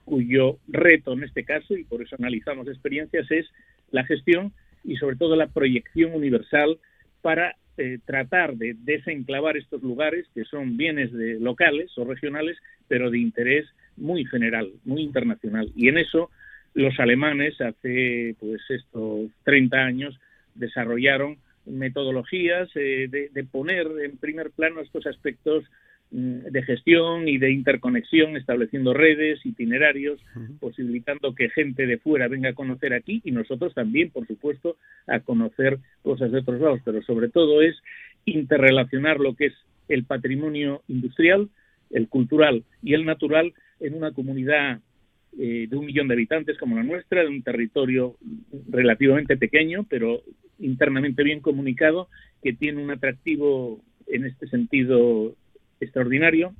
cuyo 0.06 0.56
reto 0.66 1.12
en 1.12 1.24
este 1.24 1.44
caso, 1.44 1.76
y 1.76 1.84
por 1.84 2.02
eso 2.02 2.16
analizamos 2.18 2.68
experiencias, 2.68 3.30
es 3.30 3.46
la 3.90 4.04
gestión 4.04 4.52
y 4.82 4.96
sobre 4.96 5.16
todo 5.16 5.36
la 5.36 5.48
proyección 5.48 6.14
universal 6.14 6.78
para 7.20 7.56
eh, 7.80 7.98
tratar 8.04 8.56
de 8.56 8.76
desenclavar 8.84 9.56
estos 9.56 9.82
lugares 9.82 10.26
que 10.34 10.44
son 10.44 10.76
bienes 10.76 11.12
de 11.12 11.40
locales 11.40 11.90
o 11.96 12.04
regionales, 12.04 12.58
pero 12.88 13.10
de 13.10 13.18
interés 13.18 13.66
muy 13.96 14.26
general, 14.26 14.70
muy 14.84 15.02
internacional. 15.02 15.70
Y 15.74 15.88
en 15.88 15.96
eso 15.96 16.30
los 16.74 17.00
alemanes 17.00 17.58
hace 17.60 18.36
pues 18.38 18.60
estos 18.68 19.30
30 19.44 19.78
años 19.78 20.20
desarrollaron 20.54 21.38
metodologías 21.64 22.68
eh, 22.74 23.08
de, 23.08 23.44
poner 23.44 23.86
en 24.04 24.18
primer 24.18 24.50
plano 24.50 24.82
estos 24.82 25.06
aspectos 25.06 25.64
de 26.10 26.62
gestión 26.62 27.28
y 27.28 27.38
de 27.38 27.52
interconexión, 27.52 28.36
estableciendo 28.36 28.92
redes, 28.92 29.44
itinerarios, 29.46 30.20
posibilitando 30.58 31.34
que 31.34 31.50
gente 31.50 31.86
de 31.86 31.98
fuera 31.98 32.26
venga 32.26 32.50
a 32.50 32.54
conocer 32.54 32.94
aquí 32.94 33.20
y 33.24 33.30
nosotros 33.30 33.74
también, 33.74 34.10
por 34.10 34.26
supuesto, 34.26 34.76
a 35.06 35.20
conocer 35.20 35.78
cosas 36.02 36.32
de 36.32 36.38
otros 36.38 36.60
lados, 36.60 36.80
pero 36.84 37.02
sobre 37.02 37.28
todo 37.28 37.62
es 37.62 37.76
interrelacionar 38.24 39.20
lo 39.20 39.34
que 39.34 39.46
es 39.46 39.54
el 39.88 40.04
patrimonio 40.04 40.82
industrial, 40.88 41.48
el 41.90 42.08
cultural 42.08 42.64
y 42.82 42.94
el 42.94 43.04
natural 43.04 43.52
en 43.78 43.94
una 43.94 44.12
comunidad 44.12 44.80
eh, 45.38 45.68
de 45.70 45.76
un 45.76 45.86
millón 45.86 46.08
de 46.08 46.14
habitantes 46.14 46.58
como 46.58 46.74
la 46.74 46.82
nuestra, 46.82 47.22
de 47.22 47.28
un 47.28 47.42
territorio 47.42 48.16
relativamente 48.68 49.36
pequeño, 49.36 49.86
pero 49.88 50.22
internamente 50.58 51.22
bien 51.22 51.40
comunicado, 51.40 52.08
que 52.42 52.52
tiene 52.52 52.82
un 52.82 52.90
atractivo 52.90 53.80
en 54.08 54.24
este 54.24 54.48
sentido 54.48 55.36
extraordinario 55.80 56.54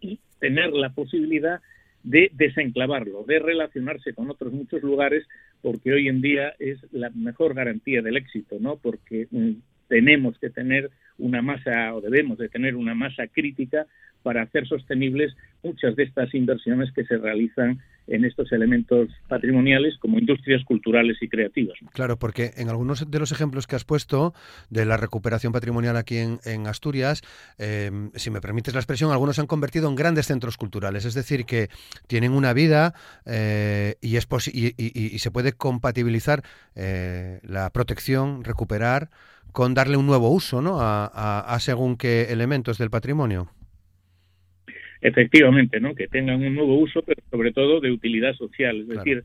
y 0.00 0.20
tener 0.38 0.72
la 0.72 0.90
posibilidad 0.90 1.60
de 2.02 2.30
desenclavarlo, 2.34 3.24
de 3.24 3.38
relacionarse 3.38 4.12
con 4.12 4.30
otros 4.30 4.52
muchos 4.52 4.82
lugares, 4.82 5.26
porque 5.62 5.92
hoy 5.92 6.08
en 6.08 6.20
día 6.20 6.54
es 6.58 6.78
la 6.92 7.10
mejor 7.10 7.54
garantía 7.54 8.02
del 8.02 8.18
éxito, 8.18 8.56
¿no? 8.60 8.76
Porque 8.76 9.26
mm, 9.30 9.52
tenemos 9.88 10.38
que 10.38 10.50
tener 10.50 10.90
una 11.18 11.42
masa 11.42 11.94
o 11.94 12.00
debemos 12.00 12.38
de 12.38 12.48
tener 12.48 12.76
una 12.76 12.94
masa 12.94 13.26
crítica 13.26 13.86
para 14.24 14.42
hacer 14.42 14.66
sostenibles 14.66 15.36
muchas 15.62 15.94
de 15.96 16.04
estas 16.04 16.34
inversiones 16.34 16.90
que 16.92 17.04
se 17.04 17.18
realizan 17.18 17.80
en 18.06 18.24
estos 18.24 18.52
elementos 18.52 19.08
patrimoniales 19.28 19.96
como 19.98 20.18
industrias 20.18 20.62
culturales 20.64 21.16
y 21.20 21.28
creativas. 21.28 21.76
Claro, 21.92 22.18
porque 22.18 22.52
en 22.56 22.68
algunos 22.68 23.10
de 23.10 23.18
los 23.18 23.32
ejemplos 23.32 23.66
que 23.66 23.76
has 23.76 23.84
puesto 23.84 24.34
de 24.70 24.84
la 24.84 24.96
recuperación 24.96 25.52
patrimonial 25.52 25.96
aquí 25.96 26.18
en, 26.18 26.66
Asturias, 26.66 27.22
em, 27.58 28.10
si 28.14 28.30
me 28.30 28.40
permites 28.40 28.74
la 28.74 28.80
expresión, 28.80 29.10
algunos 29.10 29.36
se 29.36 29.42
han 29.42 29.46
convertido 29.46 29.88
en 29.88 29.94
grandes 29.94 30.26
centros 30.26 30.56
culturales, 30.56 31.04
es 31.04 31.14
decir, 31.14 31.44
que 31.44 31.68
tienen 32.06 32.32
una 32.32 32.52
vida 32.52 32.94
eh, 33.26 33.96
y, 34.00 34.16
es 34.16 34.26
y, 34.52 35.18
se 35.18 35.30
puede 35.30 35.52
compatibilizar 35.52 36.42
eh, 36.74 37.40
la 37.42 37.70
protección, 37.70 38.44
recuperar, 38.44 39.10
con 39.54 39.72
darle 39.72 39.96
un 39.96 40.04
nuevo 40.04 40.30
uso 40.30 40.60
¿no? 40.60 40.80
a 40.80 41.03
según 41.58 41.96
qué 41.96 42.26
elementos 42.30 42.78
del 42.78 42.90
patrimonio. 42.90 43.48
Efectivamente, 45.00 45.80
¿no? 45.80 45.94
Que 45.94 46.08
tengan 46.08 46.42
un 46.42 46.54
nuevo 46.54 46.78
uso, 46.78 47.02
pero 47.02 47.22
sobre 47.30 47.52
todo 47.52 47.80
de 47.80 47.90
utilidad 47.90 48.34
social. 48.34 48.80
Es 48.80 48.88
decir, 48.88 49.22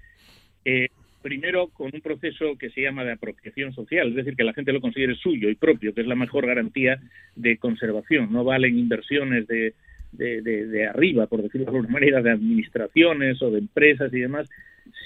eh, 0.66 0.90
primero 1.22 1.70
con 1.70 1.92
un 1.94 2.02
proceso 2.02 2.58
que 2.58 2.70
se 2.70 2.82
llama 2.82 3.04
de 3.04 3.14
apropiación 3.14 3.74
social, 3.74 4.10
es 4.10 4.16
decir, 4.16 4.36
que 4.36 4.44
la 4.44 4.54
gente 4.54 4.74
lo 4.74 4.82
considere 4.82 5.16
suyo 5.16 5.50
y 5.50 5.56
propio, 5.56 5.94
que 5.94 6.02
es 6.02 6.08
la 6.08 6.16
mejor 6.16 6.46
garantía 6.48 7.00
de 7.36 7.58
conservación. 7.58 8.32
No 8.32 8.44
valen 8.44 8.78
inversiones 8.78 9.48
de, 9.48 9.74
de, 10.12 10.42
de, 10.42 10.88
arriba, 10.88 11.28
por 11.28 11.42
decirlo 11.42 11.66
de 11.66 11.78
alguna 11.78 11.94
manera, 11.94 12.22
de 12.22 12.32
administraciones 12.32 13.42
o 13.42 13.52
de 13.52 13.60
empresas 13.60 14.14
y 14.14 14.20
demás, 14.20 14.50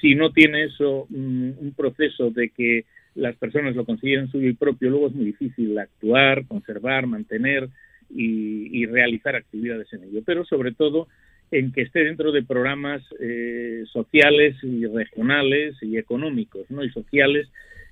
si 0.02 0.16
no 0.16 0.32
tiene 0.32 0.66
eso 0.66 1.06
un, 1.10 1.56
un 1.60 1.74
proceso 1.74 2.30
de 2.32 2.50
que 2.50 2.86
las 3.16 3.36
personas 3.36 3.76
lo 3.76 3.86
consideren 3.86 4.32
suyo 4.32 4.50
y 4.50 4.54
propio, 4.54 4.90
luego 4.90 5.08
es 5.08 5.14
muy 5.14 5.26
difícil 5.26 5.78
actuar, 5.78 6.46
conservar, 6.48 7.08
mantener 7.08 7.70
y, 8.10 8.86
realizar 8.86 9.36
actividades 9.36 9.92
en 9.94 10.04
ello, 10.04 10.22
pero 10.26 10.46
sobre 10.46 10.72
todo 10.72 11.08
en 11.52 11.72
que 11.72 11.82
esté 11.82 12.04
dentro 12.04 12.32
de 12.32 12.44
programas 12.44 13.02
eh, 13.20 13.84
sociales 13.92 14.56
y 14.64 14.86
regionales 14.86 15.76
y 15.82 15.98
económicos 15.98 16.70
¿no? 16.70 16.84
y 16.84 16.90
sociales 16.90 17.48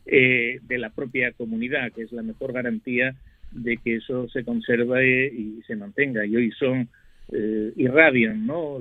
eh, 0.05 0.59
de 0.63 0.77
la 0.77 0.89
propia 0.89 1.31
comunidad, 1.31 1.91
que 1.91 2.03
es 2.03 2.11
la 2.11 2.23
mejor 2.23 2.53
garantía 2.53 3.15
de 3.51 3.77
que 3.77 3.97
eso 3.97 4.27
se 4.29 4.43
conserve 4.43 5.27
y 5.27 5.61
se 5.67 5.75
mantenga. 5.75 6.25
Y 6.25 6.35
hoy 6.35 6.51
son, 6.51 6.89
eh, 7.31 7.71
irradian 7.75 8.45
¿no? 8.45 8.79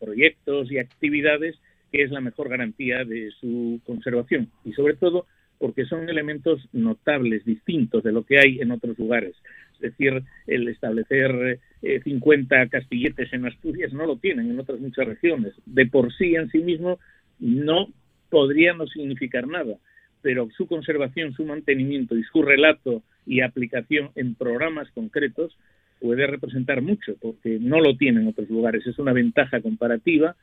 proyectos 0.00 0.70
y 0.70 0.78
actividades 0.78 1.56
que 1.92 2.02
es 2.02 2.10
la 2.10 2.20
mejor 2.20 2.48
garantía 2.48 3.04
de 3.04 3.30
su 3.40 3.80
conservación. 3.84 4.50
Y 4.64 4.72
sobre 4.72 4.94
todo 4.94 5.26
porque 5.58 5.84
son 5.84 6.08
elementos 6.08 6.68
notables, 6.72 7.44
distintos 7.44 8.02
de 8.02 8.12
lo 8.12 8.24
que 8.24 8.38
hay 8.38 8.60
en 8.60 8.70
otros 8.70 8.98
lugares. 8.98 9.34
Es 9.74 9.80
decir, 9.80 10.22
el 10.46 10.68
establecer 10.68 11.60
50 12.04 12.62
eh, 12.62 12.68
castilletes 12.68 13.32
en 13.32 13.46
Asturias 13.46 13.92
no 13.92 14.06
lo 14.06 14.16
tienen 14.16 14.50
en 14.50 14.60
otras 14.60 14.80
muchas 14.80 15.06
regiones. 15.06 15.54
De 15.66 15.86
por 15.86 16.12
sí 16.14 16.34
en 16.34 16.50
sí 16.50 16.58
mismo 16.58 16.98
no 17.38 17.88
podría 18.30 18.72
no 18.72 18.86
significar 18.86 19.46
nada, 19.46 19.76
pero 20.22 20.48
su 20.56 20.66
conservación, 20.66 21.34
su 21.34 21.44
mantenimiento 21.44 22.16
y 22.16 22.24
su 22.24 22.42
relato 22.42 23.02
y 23.26 23.40
aplicación 23.40 24.10
en 24.14 24.34
programas 24.34 24.90
concretos 24.92 25.56
puede 26.00 26.26
representar 26.26 26.82
mucho, 26.82 27.14
porque 27.20 27.58
no 27.60 27.80
lo 27.80 27.96
tienen 27.96 28.22
en 28.22 28.28
otros 28.28 28.50
lugares. 28.50 28.86
Es 28.86 28.98
una 28.98 29.12
ventaja 29.12 29.60
comparativa 29.60 30.36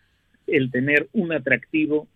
el 0.48 0.72
tener 0.72 1.08
un 1.14 1.32
atractivo 1.32 2.08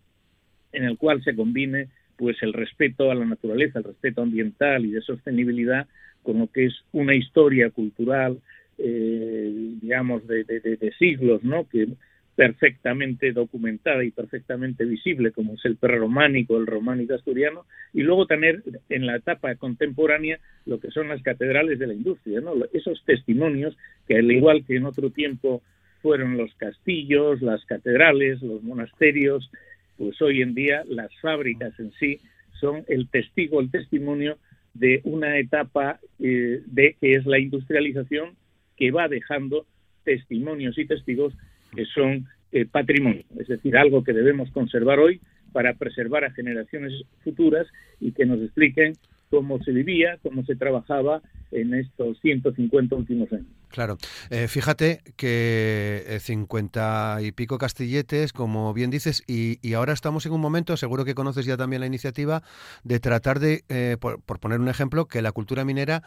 en 0.72 0.84
el 0.84 0.98
cual 0.98 1.24
se 1.24 1.36
combine 1.36 1.90
pues 2.18 2.38
el 2.42 2.54
respeto 2.54 3.12
a 3.12 3.16
la 3.16 3.26
naturaleza, 3.26 3.80
el 3.80 3.86
respeto 3.86 4.22
ambiental 4.22 4.86
y 4.86 4.92
de 4.92 5.02
sostenibilidad 5.02 5.88
con 6.24 6.40
lo 6.40 6.48
que 6.48 6.66
es 6.66 6.74
una 6.92 7.16
historia 7.16 7.70
cultural, 7.70 8.40
eh, 8.78 9.52
digamos, 9.82 10.28
de, 10.28 10.94
siglos, 10.98 11.44
¿no? 11.44 11.70
Que 11.70 11.88
perfectamente 12.36 13.32
documentada 13.32 14.04
y 14.04 14.12
perfectamente 14.12 14.84
visible, 14.84 15.32
como 15.32 15.54
es 15.54 15.64
el 15.64 15.78
prerrománico, 15.78 16.58
el 16.58 16.68
románico 16.68 17.14
asturiano, 17.14 17.66
y 17.94 18.02
luego 18.02 18.26
tener 18.26 18.62
en 18.90 19.06
la 19.06 19.16
etapa 19.16 19.56
contemporánea 19.56 20.40
lo 20.66 20.80
que 20.80 20.92
son 20.92 21.08
las 21.08 21.22
catedrales 21.22 21.80
de 21.80 21.88
la 21.88 21.94
industria, 21.94 22.42
¿no? 22.42 22.54
Esos 22.74 23.02
testimonios 23.06 23.78
que 24.08 24.18
al 24.18 24.30
igual 24.30 24.66
que 24.66 24.76
en 24.76 24.86
otro 24.86 25.12
tiempo 25.12 25.62
fueron 26.02 26.38
los 26.38 26.54
castillos, 26.56 27.42
las 27.42 27.64
catedrales, 27.66 28.42
los 28.42 28.62
monasterios, 28.64 29.50
pues 29.98 30.22
hoy 30.22 30.42
en 30.42 30.54
día 30.54 30.84
las 30.88 31.10
fábricas 31.22 31.78
en 31.80 31.92
sí 31.94 32.20
son 32.60 32.84
el 32.88 33.10
testigo, 33.10 33.60
el 33.60 33.72
testimonio 33.72 34.38
de 34.74 35.02
una 35.04 35.38
etapa 35.38 36.00
eh, 36.20 36.62
de 36.66 36.96
que 37.00 37.16
es 37.16 37.26
la 37.26 37.40
industrialización 37.40 38.36
que 38.76 38.92
va 38.92 39.08
dejando 39.08 39.66
testimonios 40.04 40.78
y 40.78 40.86
testigos 40.86 41.34
que 41.76 41.86
son 41.86 42.28
eh, 42.52 42.66
patrimonio, 42.66 43.24
es 43.40 43.48
decir, 43.48 43.76
algo 43.78 44.04
que 44.04 44.14
debemos 44.14 44.52
conservar 44.52 45.00
hoy 45.00 45.20
para 45.52 45.74
preservar 45.74 46.26
a 46.26 46.32
generaciones 46.32 46.94
futuras 47.24 47.68
y 48.00 48.12
que 48.12 48.26
nos 48.26 48.42
expliquen 48.42 48.94
cómo 49.30 49.62
se 49.64 49.72
vivía, 49.72 50.18
cómo 50.24 50.44
se 50.46 50.56
trabajaba 50.56 51.22
en 51.52 51.74
estos 51.74 52.20
150 52.22 52.96
últimos 52.96 53.32
años. 53.32 53.48
Claro, 53.70 53.98
eh, 54.30 54.48
fíjate 54.48 55.02
que 55.18 56.18
50 56.22 57.18
eh, 57.20 57.26
y 57.26 57.32
pico 57.32 57.58
castilletes, 57.58 58.32
como 58.32 58.74
bien 58.74 58.90
dices, 58.90 59.24
y, 59.28 59.74
ahora 59.74 59.94
estamos 59.94 60.26
en 60.26 60.32
un 60.32 60.42
momento, 60.42 60.78
seguro 60.78 61.04
que 61.04 61.16
conoces 61.16 61.46
ya 61.46 61.58
también 61.58 61.82
la 61.82 61.86
iniciativa, 61.86 62.42
de 62.84 63.00
tratar 63.00 63.40
de, 63.40 63.64
eh, 63.70 63.98
por, 64.00 64.22
poner 64.40 64.60
un 64.60 64.70
ejemplo, 64.70 65.08
que 65.08 65.22
la 65.22 65.32
cultura 65.32 65.66
minera 65.66 66.04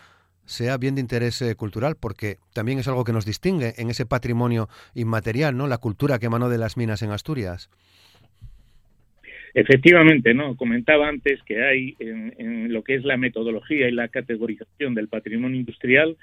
sea 0.46 0.78
bien 0.78 0.94
de 0.94 1.02
interés 1.02 1.44
cultural, 1.58 1.96
porque 1.96 2.38
también 2.54 2.78
es 2.78 2.88
algo 2.88 3.04
que 3.04 3.12
nos 3.12 3.26
distingue 3.26 3.74
en 3.76 3.90
ese 3.90 4.06
patrimonio 4.06 4.70
inmaterial, 4.94 5.54
¿no? 5.54 5.66
La 5.66 5.76
cultura 5.76 6.18
que 6.18 6.24
emanó 6.24 6.48
de 6.48 6.56
las 6.56 6.78
minas 6.78 7.02
en 7.02 7.10
Asturias. 7.10 7.68
Efectivamente, 9.54 10.34
no. 10.34 10.56
Comentaba 10.56 11.08
antes 11.08 11.42
que 11.42 11.62
hay 11.62 11.96
en, 11.98 12.72
lo 12.72 12.82
que 12.82 12.94
es 12.94 13.04
la 13.04 13.16
metodología 13.16 13.88
y 13.88 13.92
la 13.92 14.08
categorización 14.08 14.94
del 14.94 15.08
patrimonio 15.08 15.58
industrial 15.58 16.16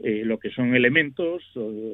eh, 0.00 0.22
lo 0.24 0.38
que 0.38 0.50
son 0.50 0.74
elementos 0.74 1.44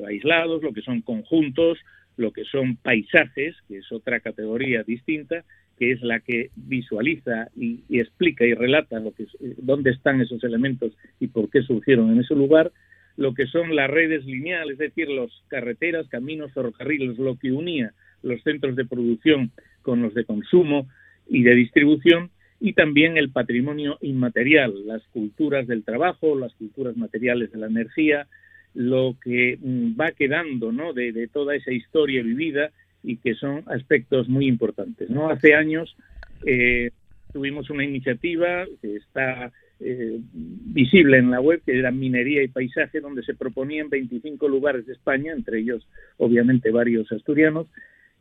aislados, 0.06 0.62
lo 0.62 0.72
que 0.72 0.80
son 0.80 1.02
conjuntos, 1.02 1.78
lo 2.16 2.32
que 2.32 2.44
son 2.44 2.76
paisajes, 2.76 3.54
que 3.68 3.78
es 3.78 3.92
otra 3.92 4.20
categoría 4.20 4.82
distinta, 4.82 5.44
que 5.78 5.92
es 5.92 6.02
la 6.02 6.20
que 6.20 6.50
visualiza 6.56 7.48
y, 7.54 7.82
explica 7.90 8.46
y 8.46 8.54
relata 8.54 8.98
lo 8.98 9.12
que, 9.12 9.24
eh, 9.24 9.54
dónde 9.58 9.90
están 9.90 10.20
esos 10.20 10.42
elementos 10.42 10.92
y 11.20 11.28
por 11.28 11.50
qué 11.50 11.62
surgieron 11.62 12.10
en 12.10 12.20
ese 12.20 12.34
lugar, 12.34 12.72
lo 13.16 13.34
que 13.34 13.46
son 13.46 13.76
las 13.76 13.90
redes 13.90 14.24
lineales, 14.24 14.72
es 14.74 14.78
decir, 14.78 15.08
las 15.08 15.30
carreteras, 15.48 16.08
caminos, 16.08 16.52
ferrocarriles, 16.52 17.18
lo 17.18 17.36
que 17.36 17.52
unía 17.52 17.92
los 18.22 18.42
centros 18.42 18.76
de 18.76 18.84
producción 18.84 19.50
con 19.82 20.02
los 20.02 20.14
de 20.14 20.24
consumo 20.24 20.88
y 21.28 21.42
de 21.42 21.54
distribución, 21.54 22.30
y 22.60 22.72
también 22.72 23.16
el 23.16 23.30
patrimonio 23.30 23.98
inmaterial, 24.00 24.86
las 24.86 25.02
culturas 25.08 25.66
del 25.66 25.84
trabajo, 25.84 26.36
las 26.36 26.52
culturas 26.54 26.96
materiales 26.96 27.52
de 27.52 27.58
la 27.58 27.66
energía, 27.66 28.26
lo 28.74 29.16
que 29.22 29.58
mm, 29.60 30.00
va 30.00 30.10
quedando 30.10 30.72
¿no? 30.72 30.92
de, 30.92 31.28
toda 31.32 31.54
esa 31.54 31.72
historia 31.72 32.22
vivida 32.22 32.70
y 33.02 33.16
que 33.16 33.34
son 33.34 33.62
aspectos 33.66 34.28
muy 34.28 34.46
importantes. 34.46 35.08
¿no? 35.08 35.30
Hace 35.30 35.54
años 35.54 35.96
eh, 36.44 36.90
tuvimos 37.32 37.70
una 37.70 37.84
iniciativa 37.84 38.66
que 38.82 38.96
está 38.96 39.52
eh, 39.80 40.18
visible 40.32 41.18
en 41.18 41.30
la 41.30 41.40
web, 41.40 41.62
que 41.64 41.78
era 41.78 41.92
Minería 41.92 42.42
y 42.42 42.48
Paisaje, 42.48 43.00
donde 43.00 43.22
se 43.22 43.34
proponían 43.34 43.88
25 43.88 44.48
lugares 44.48 44.86
de 44.86 44.94
España, 44.94 45.32
entre 45.32 45.60
ellos 45.60 45.86
obviamente 46.16 46.72
varios 46.72 47.10
asturianos, 47.12 47.68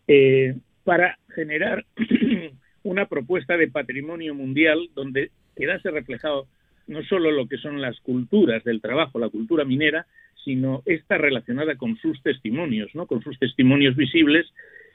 eh, 0.08 0.56
para 0.84 1.18
generar 1.36 1.86
una 2.84 3.06
propuesta 3.08 3.58
de 3.58 3.68
patrimonio 3.68 4.34
mundial 4.34 4.90
donde 4.96 5.32
quedase 5.56 5.92
reflejado 5.92 6.48
no 6.88 7.04
solo 7.04 7.32
lo 7.32 7.48
que 7.48 7.58
son 7.58 7.82
las 7.82 8.00
culturas 8.00 8.64
del 8.64 8.82
trabajo, 8.82 9.20
la 9.20 9.30
cultura 9.30 9.66
minera, 9.66 10.08
sino 10.46 10.82
esta 10.86 11.18
relacionada 11.18 11.76
con 11.76 11.98
sus 11.98 12.22
testimonios, 12.24 12.96
¿no? 12.96 13.06
con 13.06 13.22
sus 13.22 13.38
testimonios 13.38 13.96
visibles, 13.98 14.48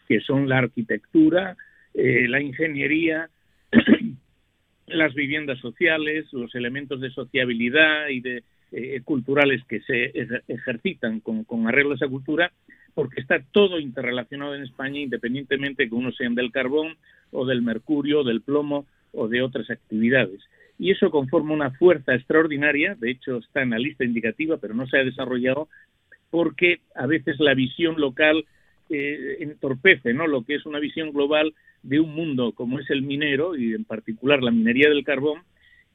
que 0.08 0.20
son 0.20 0.48
la 0.48 0.58
arquitectura, 0.58 1.56
eh, 1.92 2.26
la 2.28 2.40
ingeniería, 2.40 3.28
las 4.86 5.14
viviendas 5.14 5.58
sociales, 5.58 6.26
los 6.32 6.54
elementos 6.54 7.00
de 7.02 7.10
sociabilidad 7.10 8.08
y 8.08 8.20
de 8.20 8.42
eh, 8.72 9.02
culturales 9.04 9.62
que 9.68 9.80
se 9.80 10.12
ejercitan 10.48 11.20
con, 11.20 11.44
con 11.44 11.68
arreglo 11.68 11.92
a 11.92 11.96
esa 11.96 12.08
cultura, 12.08 12.50
porque 12.94 13.20
está 13.20 13.42
todo 13.52 13.78
interrelacionado 13.78 14.54
en 14.54 14.62
España, 14.62 15.00
independientemente 15.00 15.88
que 15.88 15.94
uno 15.94 16.12
sean 16.12 16.34
del 16.34 16.52
carbón 16.52 16.96
o 17.30 17.46
del 17.46 17.62
mercurio, 17.62 18.24
del 18.24 18.42
plomo 18.42 18.86
o 19.12 19.28
de 19.28 19.42
otras 19.42 19.70
actividades. 19.70 20.40
Y 20.78 20.90
eso 20.90 21.10
conforma 21.10 21.54
una 21.54 21.70
fuerza 21.70 22.14
extraordinaria, 22.14 22.94
de 22.94 23.10
hecho 23.10 23.38
está 23.38 23.62
en 23.62 23.70
la 23.70 23.78
lista 23.78 24.04
indicativa, 24.04 24.56
pero 24.56 24.74
no 24.74 24.86
se 24.86 24.98
ha 24.98 25.04
desarrollado 25.04 25.68
porque 26.30 26.80
a 26.94 27.06
veces 27.06 27.38
la 27.40 27.54
visión 27.54 28.00
local 28.00 28.44
eh, 28.88 29.36
entorpece 29.40 30.12
¿no? 30.14 30.26
lo 30.26 30.44
que 30.44 30.54
es 30.54 30.66
una 30.66 30.78
visión 30.78 31.12
global 31.12 31.54
de 31.82 32.00
un 32.00 32.14
mundo 32.14 32.52
como 32.52 32.78
es 32.78 32.88
el 32.90 33.02
minero 33.02 33.56
y 33.56 33.74
en 33.74 33.84
particular 33.84 34.42
la 34.42 34.50
minería 34.50 34.88
del 34.88 35.04
carbón, 35.04 35.42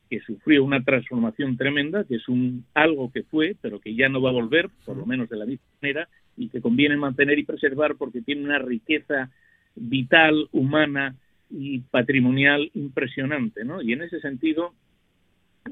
que 0.09 0.19
sufrió 0.21 0.63
una 0.63 0.83
transformación 0.83 1.57
tremenda, 1.57 2.05
que 2.05 2.15
es 2.15 2.27
un 2.29 2.65
algo 2.73 3.11
que 3.11 3.23
fue, 3.23 3.55
pero 3.61 3.79
que 3.79 3.93
ya 3.95 4.09
no 4.09 4.21
va 4.21 4.29
a 4.29 4.33
volver, 4.33 4.69
por 4.86 4.95
lo 4.95 5.05
menos 5.05 5.27
de 5.29 5.38
la 5.38 5.45
misma 5.45 5.65
manera, 5.81 6.07
y 6.38 6.50
que 6.50 6.62
conviene 6.62 6.95
mantener 6.95 7.39
y 7.39 7.43
preservar 7.43 7.95
porque 7.95 8.21
tiene 8.21 8.43
una 8.43 8.60
riqueza 8.60 9.30
vital, 9.76 10.47
humana 10.52 11.15
y 11.50 11.80
patrimonial 11.80 12.69
impresionante, 12.73 13.65
¿no? 13.65 13.82
Y 13.82 13.93
en 13.93 14.04
ese 14.04 14.19
sentido 14.19 14.73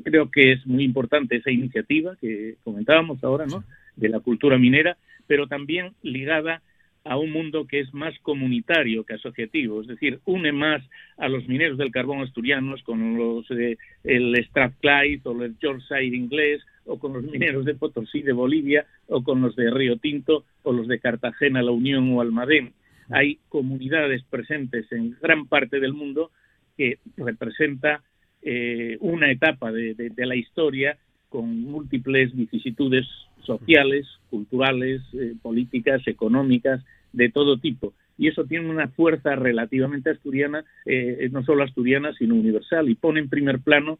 creo 0.03 0.29
que 0.29 0.51
es 0.51 0.65
muy 0.65 0.83
importante 0.83 1.37
esa 1.37 1.51
iniciativa 1.51 2.15
que 2.19 2.55
comentábamos 2.63 3.23
ahora, 3.23 3.45
¿no? 3.45 3.63
De 3.95 4.09
la 4.09 4.19
cultura 4.19 4.57
minera, 4.57 4.97
pero 5.27 5.47
también 5.47 5.93
ligada 6.01 6.61
a 7.03 7.17
un 7.17 7.31
mundo 7.31 7.67
que 7.67 7.79
es 7.79 7.93
más 7.93 8.17
comunitario 8.19 9.03
que 9.03 9.13
asociativo, 9.13 9.81
es 9.81 9.87
decir, 9.87 10.19
une 10.25 10.51
más 10.51 10.83
a 11.17 11.29
los 11.29 11.47
mineros 11.47 11.77
del 11.77 11.91
carbón 11.91 12.21
asturianos 12.21 12.81
con 12.81 13.15
los 13.15 13.47
de 13.47 13.77
el 14.03 14.35
Strathclyde 14.47 15.21
o 15.23 15.43
el 15.43 15.55
Yorkshire 15.59 16.03
inglés 16.03 16.63
o 16.85 16.99
con 16.99 17.13
los 17.13 17.23
mineros 17.23 17.65
de 17.65 17.75
Potosí 17.75 18.21
de 18.21 18.33
Bolivia 18.33 18.85
o 19.07 19.23
con 19.23 19.41
los 19.41 19.55
de 19.55 19.69
Río 19.71 19.97
Tinto 19.97 20.45
o 20.63 20.71
los 20.71 20.87
de 20.87 20.99
Cartagena, 20.99 21.61
La 21.61 21.71
Unión 21.71 22.11
o 22.13 22.21
Almadén. 22.21 22.73
Hay 23.09 23.39
comunidades 23.49 24.23
presentes 24.29 24.91
en 24.91 25.15
gran 25.21 25.47
parte 25.47 25.79
del 25.79 25.93
mundo 25.93 26.31
que 26.77 26.99
representa 27.17 28.03
eh, 28.41 28.97
una 28.99 29.31
etapa 29.31 29.71
de, 29.71 30.11
la 30.17 30.35
historia 30.35 30.97
con 31.29 31.61
múltiples 31.63 32.35
vicisitudes 32.35 33.05
sociales, 33.43 34.07
culturales, 34.29 35.01
eh, 35.13 35.33
políticas, 35.41 36.01
económicas, 36.07 36.83
de 37.13 37.29
todo 37.29 37.57
tipo. 37.57 37.93
Y 38.17 38.27
eso 38.27 38.45
tiene 38.45 38.69
una 38.69 38.87
fuerza 38.89 39.35
relativamente 39.35 40.09
asturiana, 40.09 40.63
eh, 40.85 41.29
no 41.31 41.43
solo 41.43 41.63
asturiana, 41.63 42.13
sino 42.13 42.35
universal, 42.35 42.89
y 42.89 42.95
pone 42.95 43.19
en 43.19 43.29
primer 43.29 43.59
plano 43.59 43.99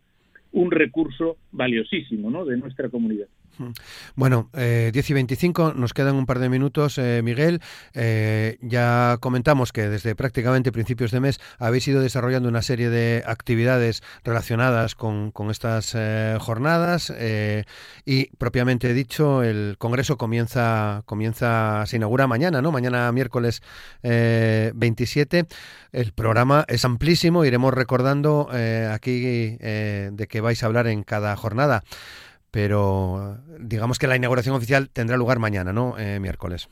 un 0.56 0.72
recurso 0.72 1.38
valiosísimo 1.52 2.32
¿no? 2.32 2.46
de 2.46 2.58
nuestra 2.58 2.90
comunidad. 2.90 3.28
Bueno, 4.16 4.50
eh, 4.54 4.92
10 4.94 5.10
y 5.10 5.14
25, 5.14 5.74
nos 5.74 5.94
quedan 5.94 6.16
un 6.16 6.26
par 6.26 6.40
de 6.40 6.50
minutos, 6.50 6.98
eh, 6.98 7.22
Miguel. 7.24 7.62
Eh, 7.94 8.58
ya 8.62 9.18
comentamos 9.20 9.72
que 9.72 9.90
desde 9.90 10.16
prácticamente 10.16 10.72
principios 10.72 11.12
de 11.12 11.20
mes 11.20 11.40
habéis 11.60 11.88
ido 11.88 12.02
desarrollando 12.02 12.50
una 12.50 12.62
serie 12.62 12.90
de 12.90 13.24
actividades 13.26 14.04
relacionadas 14.24 14.96
con, 14.96 15.32
estas 15.50 15.94
eh, 15.96 16.38
jornadas 16.40 17.14
y 18.06 18.26
propiamente 18.38 18.94
dicho, 18.94 19.44
el 19.44 19.76
Congreso 19.78 20.18
comienza, 20.18 21.04
comienza, 21.06 21.86
se 21.86 21.98
inaugura 21.98 22.28
mañana, 22.28 22.62
¿no? 22.62 22.72
Mañana 22.72 23.12
miércoles 23.12 23.62
27. 24.02 25.46
El 25.92 26.12
programa 26.14 26.66
es 26.68 26.84
amplísimo, 26.86 27.46
iremos 27.46 27.74
recordando 27.74 28.50
aquí 28.92 29.58
de 29.58 30.28
que 30.30 30.42
vais 30.42 30.62
a 30.64 30.66
hablar 30.66 30.88
en 30.88 31.04
cada 31.04 31.36
jornada 31.36 31.84
pero 32.56 33.38
digamos 33.60 34.00
que 34.00 34.08
la 34.08 34.16
inauguración 34.16 34.56
oficial 34.56 34.90
tendrá 34.90 35.18
lugar 35.18 35.40
mañana, 35.40 35.74
¿no? 35.74 36.00
Eh, 36.00 36.22
miércoles. 36.22 36.70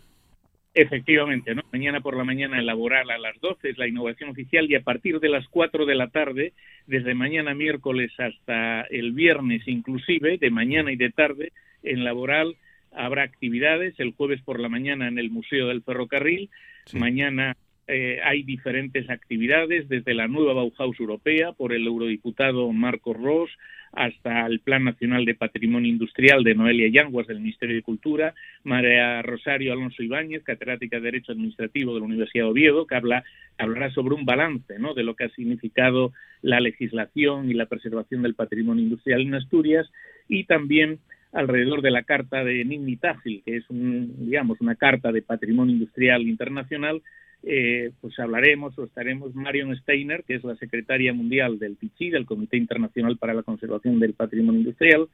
Efectivamente, 0.73 1.53
¿no? 1.53 1.61
Mañana 1.73 1.99
por 1.99 2.15
la 2.15 2.23
mañana 2.23 2.61
laboral 2.61 3.11
a 3.11 3.17
las 3.17 3.37
12 3.41 3.71
es 3.71 3.77
la 3.77 3.85
inauguración 3.85 4.29
oficial 4.29 4.71
y 4.71 4.75
a 4.75 4.81
partir 4.81 5.19
de 5.19 5.27
las 5.27 5.45
4 5.49 5.85
de 5.85 5.95
la 5.95 6.07
tarde, 6.07 6.53
desde 6.87 7.13
mañana 7.15 7.53
miércoles 7.53 8.13
hasta 8.17 8.83
el 8.83 9.11
viernes 9.11 9.67
inclusive, 9.67 10.37
de 10.37 10.49
mañana 10.51 10.89
y 10.93 10.95
de 10.95 11.09
tarde, 11.09 11.51
en 11.83 12.05
laboral 12.05 12.55
habrá 12.93 13.23
actividades, 13.23 13.93
el 13.97 14.13
jueves 14.13 14.41
por 14.41 14.61
la 14.61 14.69
mañana 14.69 15.09
en 15.09 15.19
el 15.19 15.31
Museo 15.31 15.67
del 15.67 15.83
Ferrocarril, 15.83 16.49
mañana 16.93 17.57
eh, 17.87 18.21
hay 18.23 18.43
diferentes 18.43 19.09
actividades, 19.09 19.89
desde 19.89 20.13
la 20.13 20.29
nueva 20.29 20.53
Bauhaus 20.53 20.97
Europea 20.97 21.51
por 21.51 21.73
el 21.73 21.85
eurodiputado 21.85 22.71
Marco 22.71 23.13
Ross 23.13 23.51
hasta 23.93 24.45
el 24.47 24.59
Plan 24.59 24.83
Nacional 24.83 25.23
de 25.25 25.35
Patrimonio 25.35 25.89
Industrial 25.89 26.43
de 26.43 26.55
Noelia 26.55 26.89
Yanguas 26.89 27.27
del 27.27 27.39
Ministerio 27.39 27.75
de 27.75 27.83
Cultura, 27.83 28.33
María 28.63 29.21
Rosario 29.21 29.71
Alonso 29.71 30.01
Ibáñez, 30.01 30.43
catedrática 30.43 30.97
de 30.97 31.03
Derecho 31.03 31.31
Administrativo 31.31 31.93
de 31.93 31.99
la 31.99 32.05
Universidad 32.07 32.45
de 32.45 32.51
Oviedo, 32.51 32.87
que 32.87 32.95
habla, 32.95 33.23
hablará 33.57 33.91
sobre 33.91 34.15
un 34.15 34.25
balance 34.25 34.79
¿no? 34.79 34.93
de 34.93 35.03
lo 35.03 35.15
que 35.15 35.25
ha 35.25 35.29
significado 35.29 36.11
la 36.41 36.59
legislación 36.59 37.49
y 37.49 37.53
la 37.53 37.67
preservación 37.67 38.23
del 38.23 38.33
patrimonio 38.33 38.83
industrial 38.83 39.21
en 39.21 39.35
Asturias 39.35 39.89
y 40.27 40.45
también 40.45 40.99
alrededor 41.31 41.81
de 41.81 41.91
la 41.91 42.03
carta 42.03 42.43
de 42.43 42.63
Nini 42.65 42.97
que 42.97 43.57
es 43.57 43.69
un, 43.69 44.25
digamos, 44.25 44.61
una 44.61 44.75
carta 44.75 45.11
de 45.11 45.21
patrimonio 45.21 45.73
industrial 45.73 46.21
internacional 46.23 47.01
eh, 47.43 47.91
pues 47.99 48.17
hablaremos 48.19 48.77
o 48.79 48.85
estaremos 48.85 49.35
Marion 49.35 49.75
Steiner, 49.75 50.23
que 50.23 50.35
es 50.35 50.43
la 50.43 50.55
secretaria 50.55 51.13
mundial 51.13 51.59
del 51.59 51.75
PICI, 51.75 52.09
del 52.09 52.25
Comité 52.25 52.55
Internacional 52.57 53.17
para 53.17 53.33
la 53.33 53.43
Conservación 53.43 53.99
del 53.99 54.13
Patrimonio 54.13 54.61
Industrial, 54.61 55.07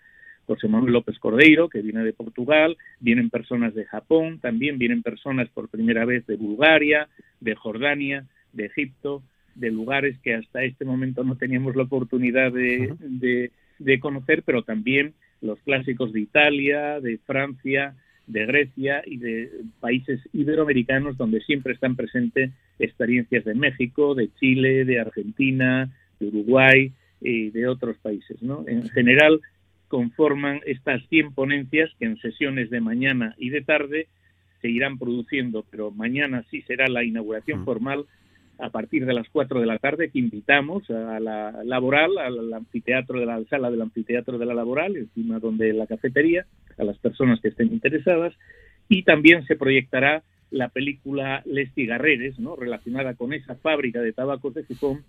José 0.46 0.68
Manuel 0.68 0.94
López 0.94 1.18
Cordeiro, 1.20 1.70
que 1.70 1.82
viene 1.82 2.04
de 2.04 2.13
Portugal, 2.13 2.78
vienen 3.00 3.30
personas 3.30 3.74
de 3.74 3.86
Japón, 3.86 4.39
también 4.39 4.78
vienen 4.78 5.02
personas 5.02 5.50
por 5.50 5.70
primera 5.70 6.06
vez 6.06 6.26
de 6.28 6.36
Bulgaria, 6.36 7.08
de 7.39 7.56
Jordania, 7.56 8.26
de 8.54 8.65
Egipto, 8.65 9.24
de 9.56 9.72
lugares 9.72 10.18
que 10.20 10.36
hasta 10.36 10.63
este 10.63 10.86
momento 10.86 11.24
no 11.24 11.36
teníamos 11.36 11.76
la 11.76 11.84
oportunidad 11.84 12.52
de, 12.52 13.52
de 13.80 14.00
conocer, 14.00 14.44
pero 14.44 14.63
también 14.63 15.13
los 15.42 15.60
clásicos 15.62 16.13
de 16.13 16.22
Italia, 16.22 17.00
de 17.00 17.18
Francia, 17.26 17.96
de 18.30 18.46
Grecia 18.46 19.02
y 19.06 19.18
de 19.18 19.50
países 19.80 20.22
iberoamericanos 20.34 21.18
donde 21.18 21.42
siempre 21.42 21.74
están 21.74 21.96
presentes 21.96 22.52
experiencias 22.78 23.44
de 23.44 23.56
México, 23.56 24.13
de 24.13 24.30
Chile, 24.39 24.86
de 24.86 25.00
Argentina, 25.00 25.92
de 26.20 26.28
Uruguay 26.28 26.94
y 27.20 27.50
de 27.50 27.68
otros 27.68 27.98
países. 27.98 28.42
¿no? 28.42 28.63
En 28.68 28.88
general 28.89 29.42
conforman 29.88 30.62
estas 30.68 31.02
100 31.10 31.34
ponencias 31.34 31.89
que 31.98 32.06
en 32.06 32.18
sesiones 32.18 32.70
de 32.70 32.80
mañana 32.80 33.34
y 33.38 33.50
de 33.50 33.62
tarde 33.62 34.08
se 34.62 34.70
irán 34.70 35.00
produciendo, 35.00 35.65
pero 35.72 35.89
mañana 35.89 36.46
sí 36.52 36.62
será 36.62 36.88
la 36.88 37.04
inauguración 37.04 37.62
mm. 37.62 37.65
formal 37.65 38.06
a 38.60 38.70
partir 38.70 39.06
de 39.06 39.13
las 39.13 39.28
4 39.30 39.60
de 39.60 39.65
la 39.65 39.80
tarde 39.80 40.10
que 40.10 40.20
invitamos 40.20 40.88
a 40.92 41.20
la 41.20 41.63
laboral, 41.63 42.18
al 42.18 42.54
anfiteatro 42.54 43.20
de 43.20 43.26
la 43.26 43.42
sala 43.46 43.72
del 43.72 43.82
anfiteatro 43.82 44.38
de 44.38 44.46
la 44.46 44.54
laboral, 44.54 44.98
encima 44.98 45.39
donde 45.39 45.74
la 45.74 45.88
cafetería, 45.88 46.46
a 46.80 46.84
las 46.84 46.98
personas 46.98 47.39
que 47.42 47.50
estén 47.50 47.68
interesadas, 47.68 48.34
y 48.88 49.04
también 49.04 49.46
se 49.46 49.56
proyectará 49.56 50.24
la 50.52 50.70
película 50.70 51.44
Les 51.46 51.74
Cigarreres, 51.74 52.39
¿no? 52.39 52.56
relacionada 52.56 53.13
con 53.13 53.34
esa 53.34 53.56
fábrica 53.56 54.02
de 54.02 54.13
tabacos 54.13 54.56
de 54.56 54.63
Gijón, 54.63 55.04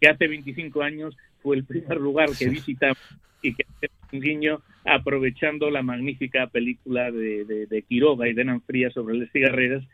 que 0.00 0.08
hace 0.08 0.28
25 0.28 0.82
años 0.82 1.16
fue 1.42 1.56
el 1.56 1.64
primer 1.64 1.98
lugar 1.98 2.30
que 2.38 2.48
visitamos 2.48 2.98
y 3.42 3.54
que 3.54 3.64
hace 3.64 3.90
un 4.12 4.20
guiño 4.20 4.60
aprovechando 4.84 5.70
la 5.70 5.82
magnífica 5.82 6.46
película 6.46 7.10
de, 7.10 7.66
de, 7.68 7.82
Quiroga 7.82 8.28
y 8.28 8.34
de 8.34 8.44
Nanfría 8.44 8.90
sobre 8.90 9.16
Les 9.16 9.30
Cigarreras, 9.32 9.84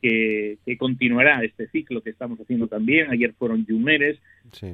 que, 0.00 0.58
continuará 0.78 1.42
este 1.44 1.68
ciclo 1.68 2.02
que 2.02 2.10
estamos 2.10 2.38
haciendo 2.40 2.66
también. 2.66 3.10
Ayer 3.10 3.32
fueron 3.32 3.66
Yumeres, 3.66 4.18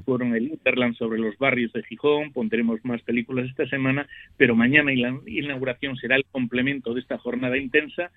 fueron 0.05 0.35
el 0.35 0.49
Interland 0.49 0.97
sobre 0.97 1.19
los 1.19 1.37
barrios 1.39 1.73
de 1.73 1.83
Gijón, 1.83 2.33
pondremos 2.33 2.85
más 2.85 3.03
películas 3.03 3.49
esta 3.49 3.67
semana, 3.69 4.07
pero 4.37 4.55
mañana 4.55 4.93
y 4.93 4.97
la 4.97 5.19
inauguración 5.27 5.97
será 5.97 6.17
el 6.17 6.25
complemento 6.31 6.95
de 6.95 7.01
esta 7.01 7.19
jornada 7.19 7.57
intensa 7.57 8.11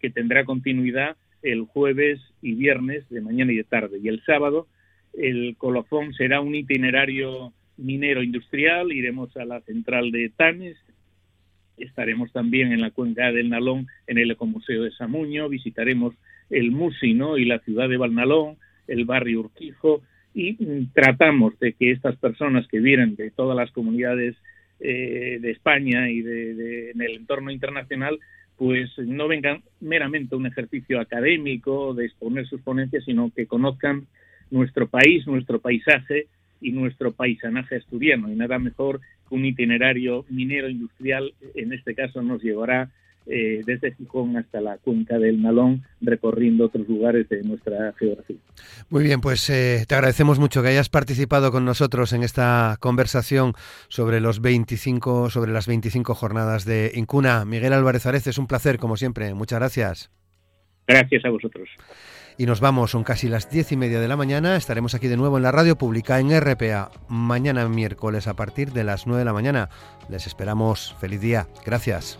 que 0.00 0.10
tendrá 0.10 0.44
continuidad 0.44 1.16
el 1.42 1.62
jueves 1.62 2.20
y 2.40 2.54
viernes 2.54 3.08
de 3.08 3.20
mañana 3.20 3.52
y 3.52 3.56
de 3.56 3.64
tarde. 3.64 3.98
Y 4.02 4.08
el 4.08 4.22
sábado 4.24 4.66
el 5.12 5.56
colofón 5.58 6.14
será 6.14 6.40
un 6.40 6.54
itinerario 6.54 7.52
minero 7.76 8.22
industrial, 8.22 8.92
iremos 8.92 9.36
a 9.36 9.44
la 9.44 9.60
central 9.62 10.10
de 10.10 10.30
Tanes, 10.30 10.76
estaremos 11.82 12.32
también 12.32 12.72
en 12.72 12.80
la 12.80 12.90
cuenca 12.90 13.32
del 13.32 13.48
Nalón, 13.50 13.86
en 14.06 14.18
el 14.18 14.30
Ecomuseo 14.30 14.82
de 14.82 14.92
Samuño, 14.92 15.48
visitaremos 15.48 16.14
el 16.50 16.70
Musino 16.70 17.38
y 17.38 17.44
la 17.44 17.58
ciudad 17.60 17.88
de 17.88 17.96
Valnalón, 17.96 18.56
el 18.86 19.04
barrio 19.04 19.40
Urquijo, 19.40 20.02
y 20.34 20.86
tratamos 20.94 21.58
de 21.58 21.74
que 21.74 21.90
estas 21.90 22.16
personas 22.16 22.66
que 22.68 22.80
vienen 22.80 23.16
de 23.16 23.30
todas 23.30 23.56
las 23.56 23.70
comunidades 23.70 24.36
eh, 24.80 25.38
de 25.40 25.50
España 25.50 26.10
y 26.10 26.22
de, 26.22 26.90
en 26.90 27.02
el 27.02 27.16
entorno 27.16 27.50
internacional, 27.50 28.18
pues 28.56 28.90
no 28.98 29.28
vengan 29.28 29.62
meramente 29.80 30.36
un 30.36 30.46
ejercicio 30.46 31.00
académico 31.00 31.94
de 31.94 32.06
exponer 32.06 32.46
sus 32.46 32.60
ponencias, 32.62 33.04
sino 33.04 33.30
que 33.34 33.46
conozcan 33.46 34.06
nuestro 34.50 34.88
país, 34.88 35.26
nuestro 35.26 35.60
paisaje 35.60 36.26
y 36.60 36.72
nuestro 36.72 37.12
paisanaje 37.12 37.76
asturiano. 37.76 38.30
Y 38.30 38.36
nada 38.36 38.58
mejor 38.58 39.00
un 39.32 39.44
itinerario 39.44 40.24
minero 40.28 40.68
industrial, 40.68 41.34
en 41.54 41.72
este 41.72 41.94
caso 41.94 42.22
nos 42.22 42.42
llevará 42.42 42.90
eh, 43.26 43.62
desde 43.64 43.94
Gijón 43.94 44.36
hasta 44.36 44.60
la 44.60 44.78
cuenca 44.78 45.18
del 45.18 45.40
Nalón, 45.40 45.84
recorriendo 46.00 46.66
otros 46.66 46.88
lugares 46.88 47.28
de 47.28 47.42
nuestra 47.42 47.92
geografía. 47.98 48.36
Muy 48.90 49.04
bien, 49.04 49.20
pues 49.20 49.48
eh, 49.48 49.84
te 49.86 49.94
agradecemos 49.94 50.38
mucho 50.38 50.60
que 50.62 50.68
hayas 50.68 50.88
participado 50.88 51.52
con 51.52 51.64
nosotros 51.64 52.12
en 52.12 52.24
esta 52.24 52.76
conversación 52.80 53.52
sobre 53.88 54.20
los 54.20 54.40
25, 54.40 55.30
sobre 55.30 55.52
las 55.52 55.66
25 55.66 56.14
jornadas 56.14 56.64
de 56.64 56.90
Incuna. 56.94 57.44
Miguel 57.44 57.72
Álvarez 57.72 58.06
Arez, 58.06 58.26
es 58.26 58.38
un 58.38 58.48
placer, 58.48 58.78
como 58.78 58.96
siempre. 58.96 59.32
Muchas 59.34 59.60
gracias. 59.60 60.10
Gracias 60.86 61.24
a 61.24 61.30
vosotros. 61.30 61.68
Y 62.38 62.46
nos 62.46 62.60
vamos, 62.60 62.90
son 62.90 63.04
casi 63.04 63.28
las 63.28 63.50
diez 63.50 63.72
y 63.72 63.76
media 63.76 64.00
de 64.00 64.08
la 64.08 64.16
mañana. 64.16 64.56
Estaremos 64.56 64.94
aquí 64.94 65.08
de 65.08 65.16
nuevo 65.16 65.36
en 65.36 65.42
la 65.42 65.52
radio 65.52 65.76
pública 65.76 66.18
en 66.18 66.38
RPA 66.38 66.90
mañana 67.08 67.68
miércoles 67.68 68.26
a 68.26 68.34
partir 68.34 68.72
de 68.72 68.84
las 68.84 69.06
9 69.06 69.20
de 69.20 69.24
la 69.24 69.32
mañana. 69.32 69.68
Les 70.08 70.26
esperamos. 70.26 70.94
Feliz 70.98 71.20
día. 71.20 71.46
Gracias. 71.64 72.18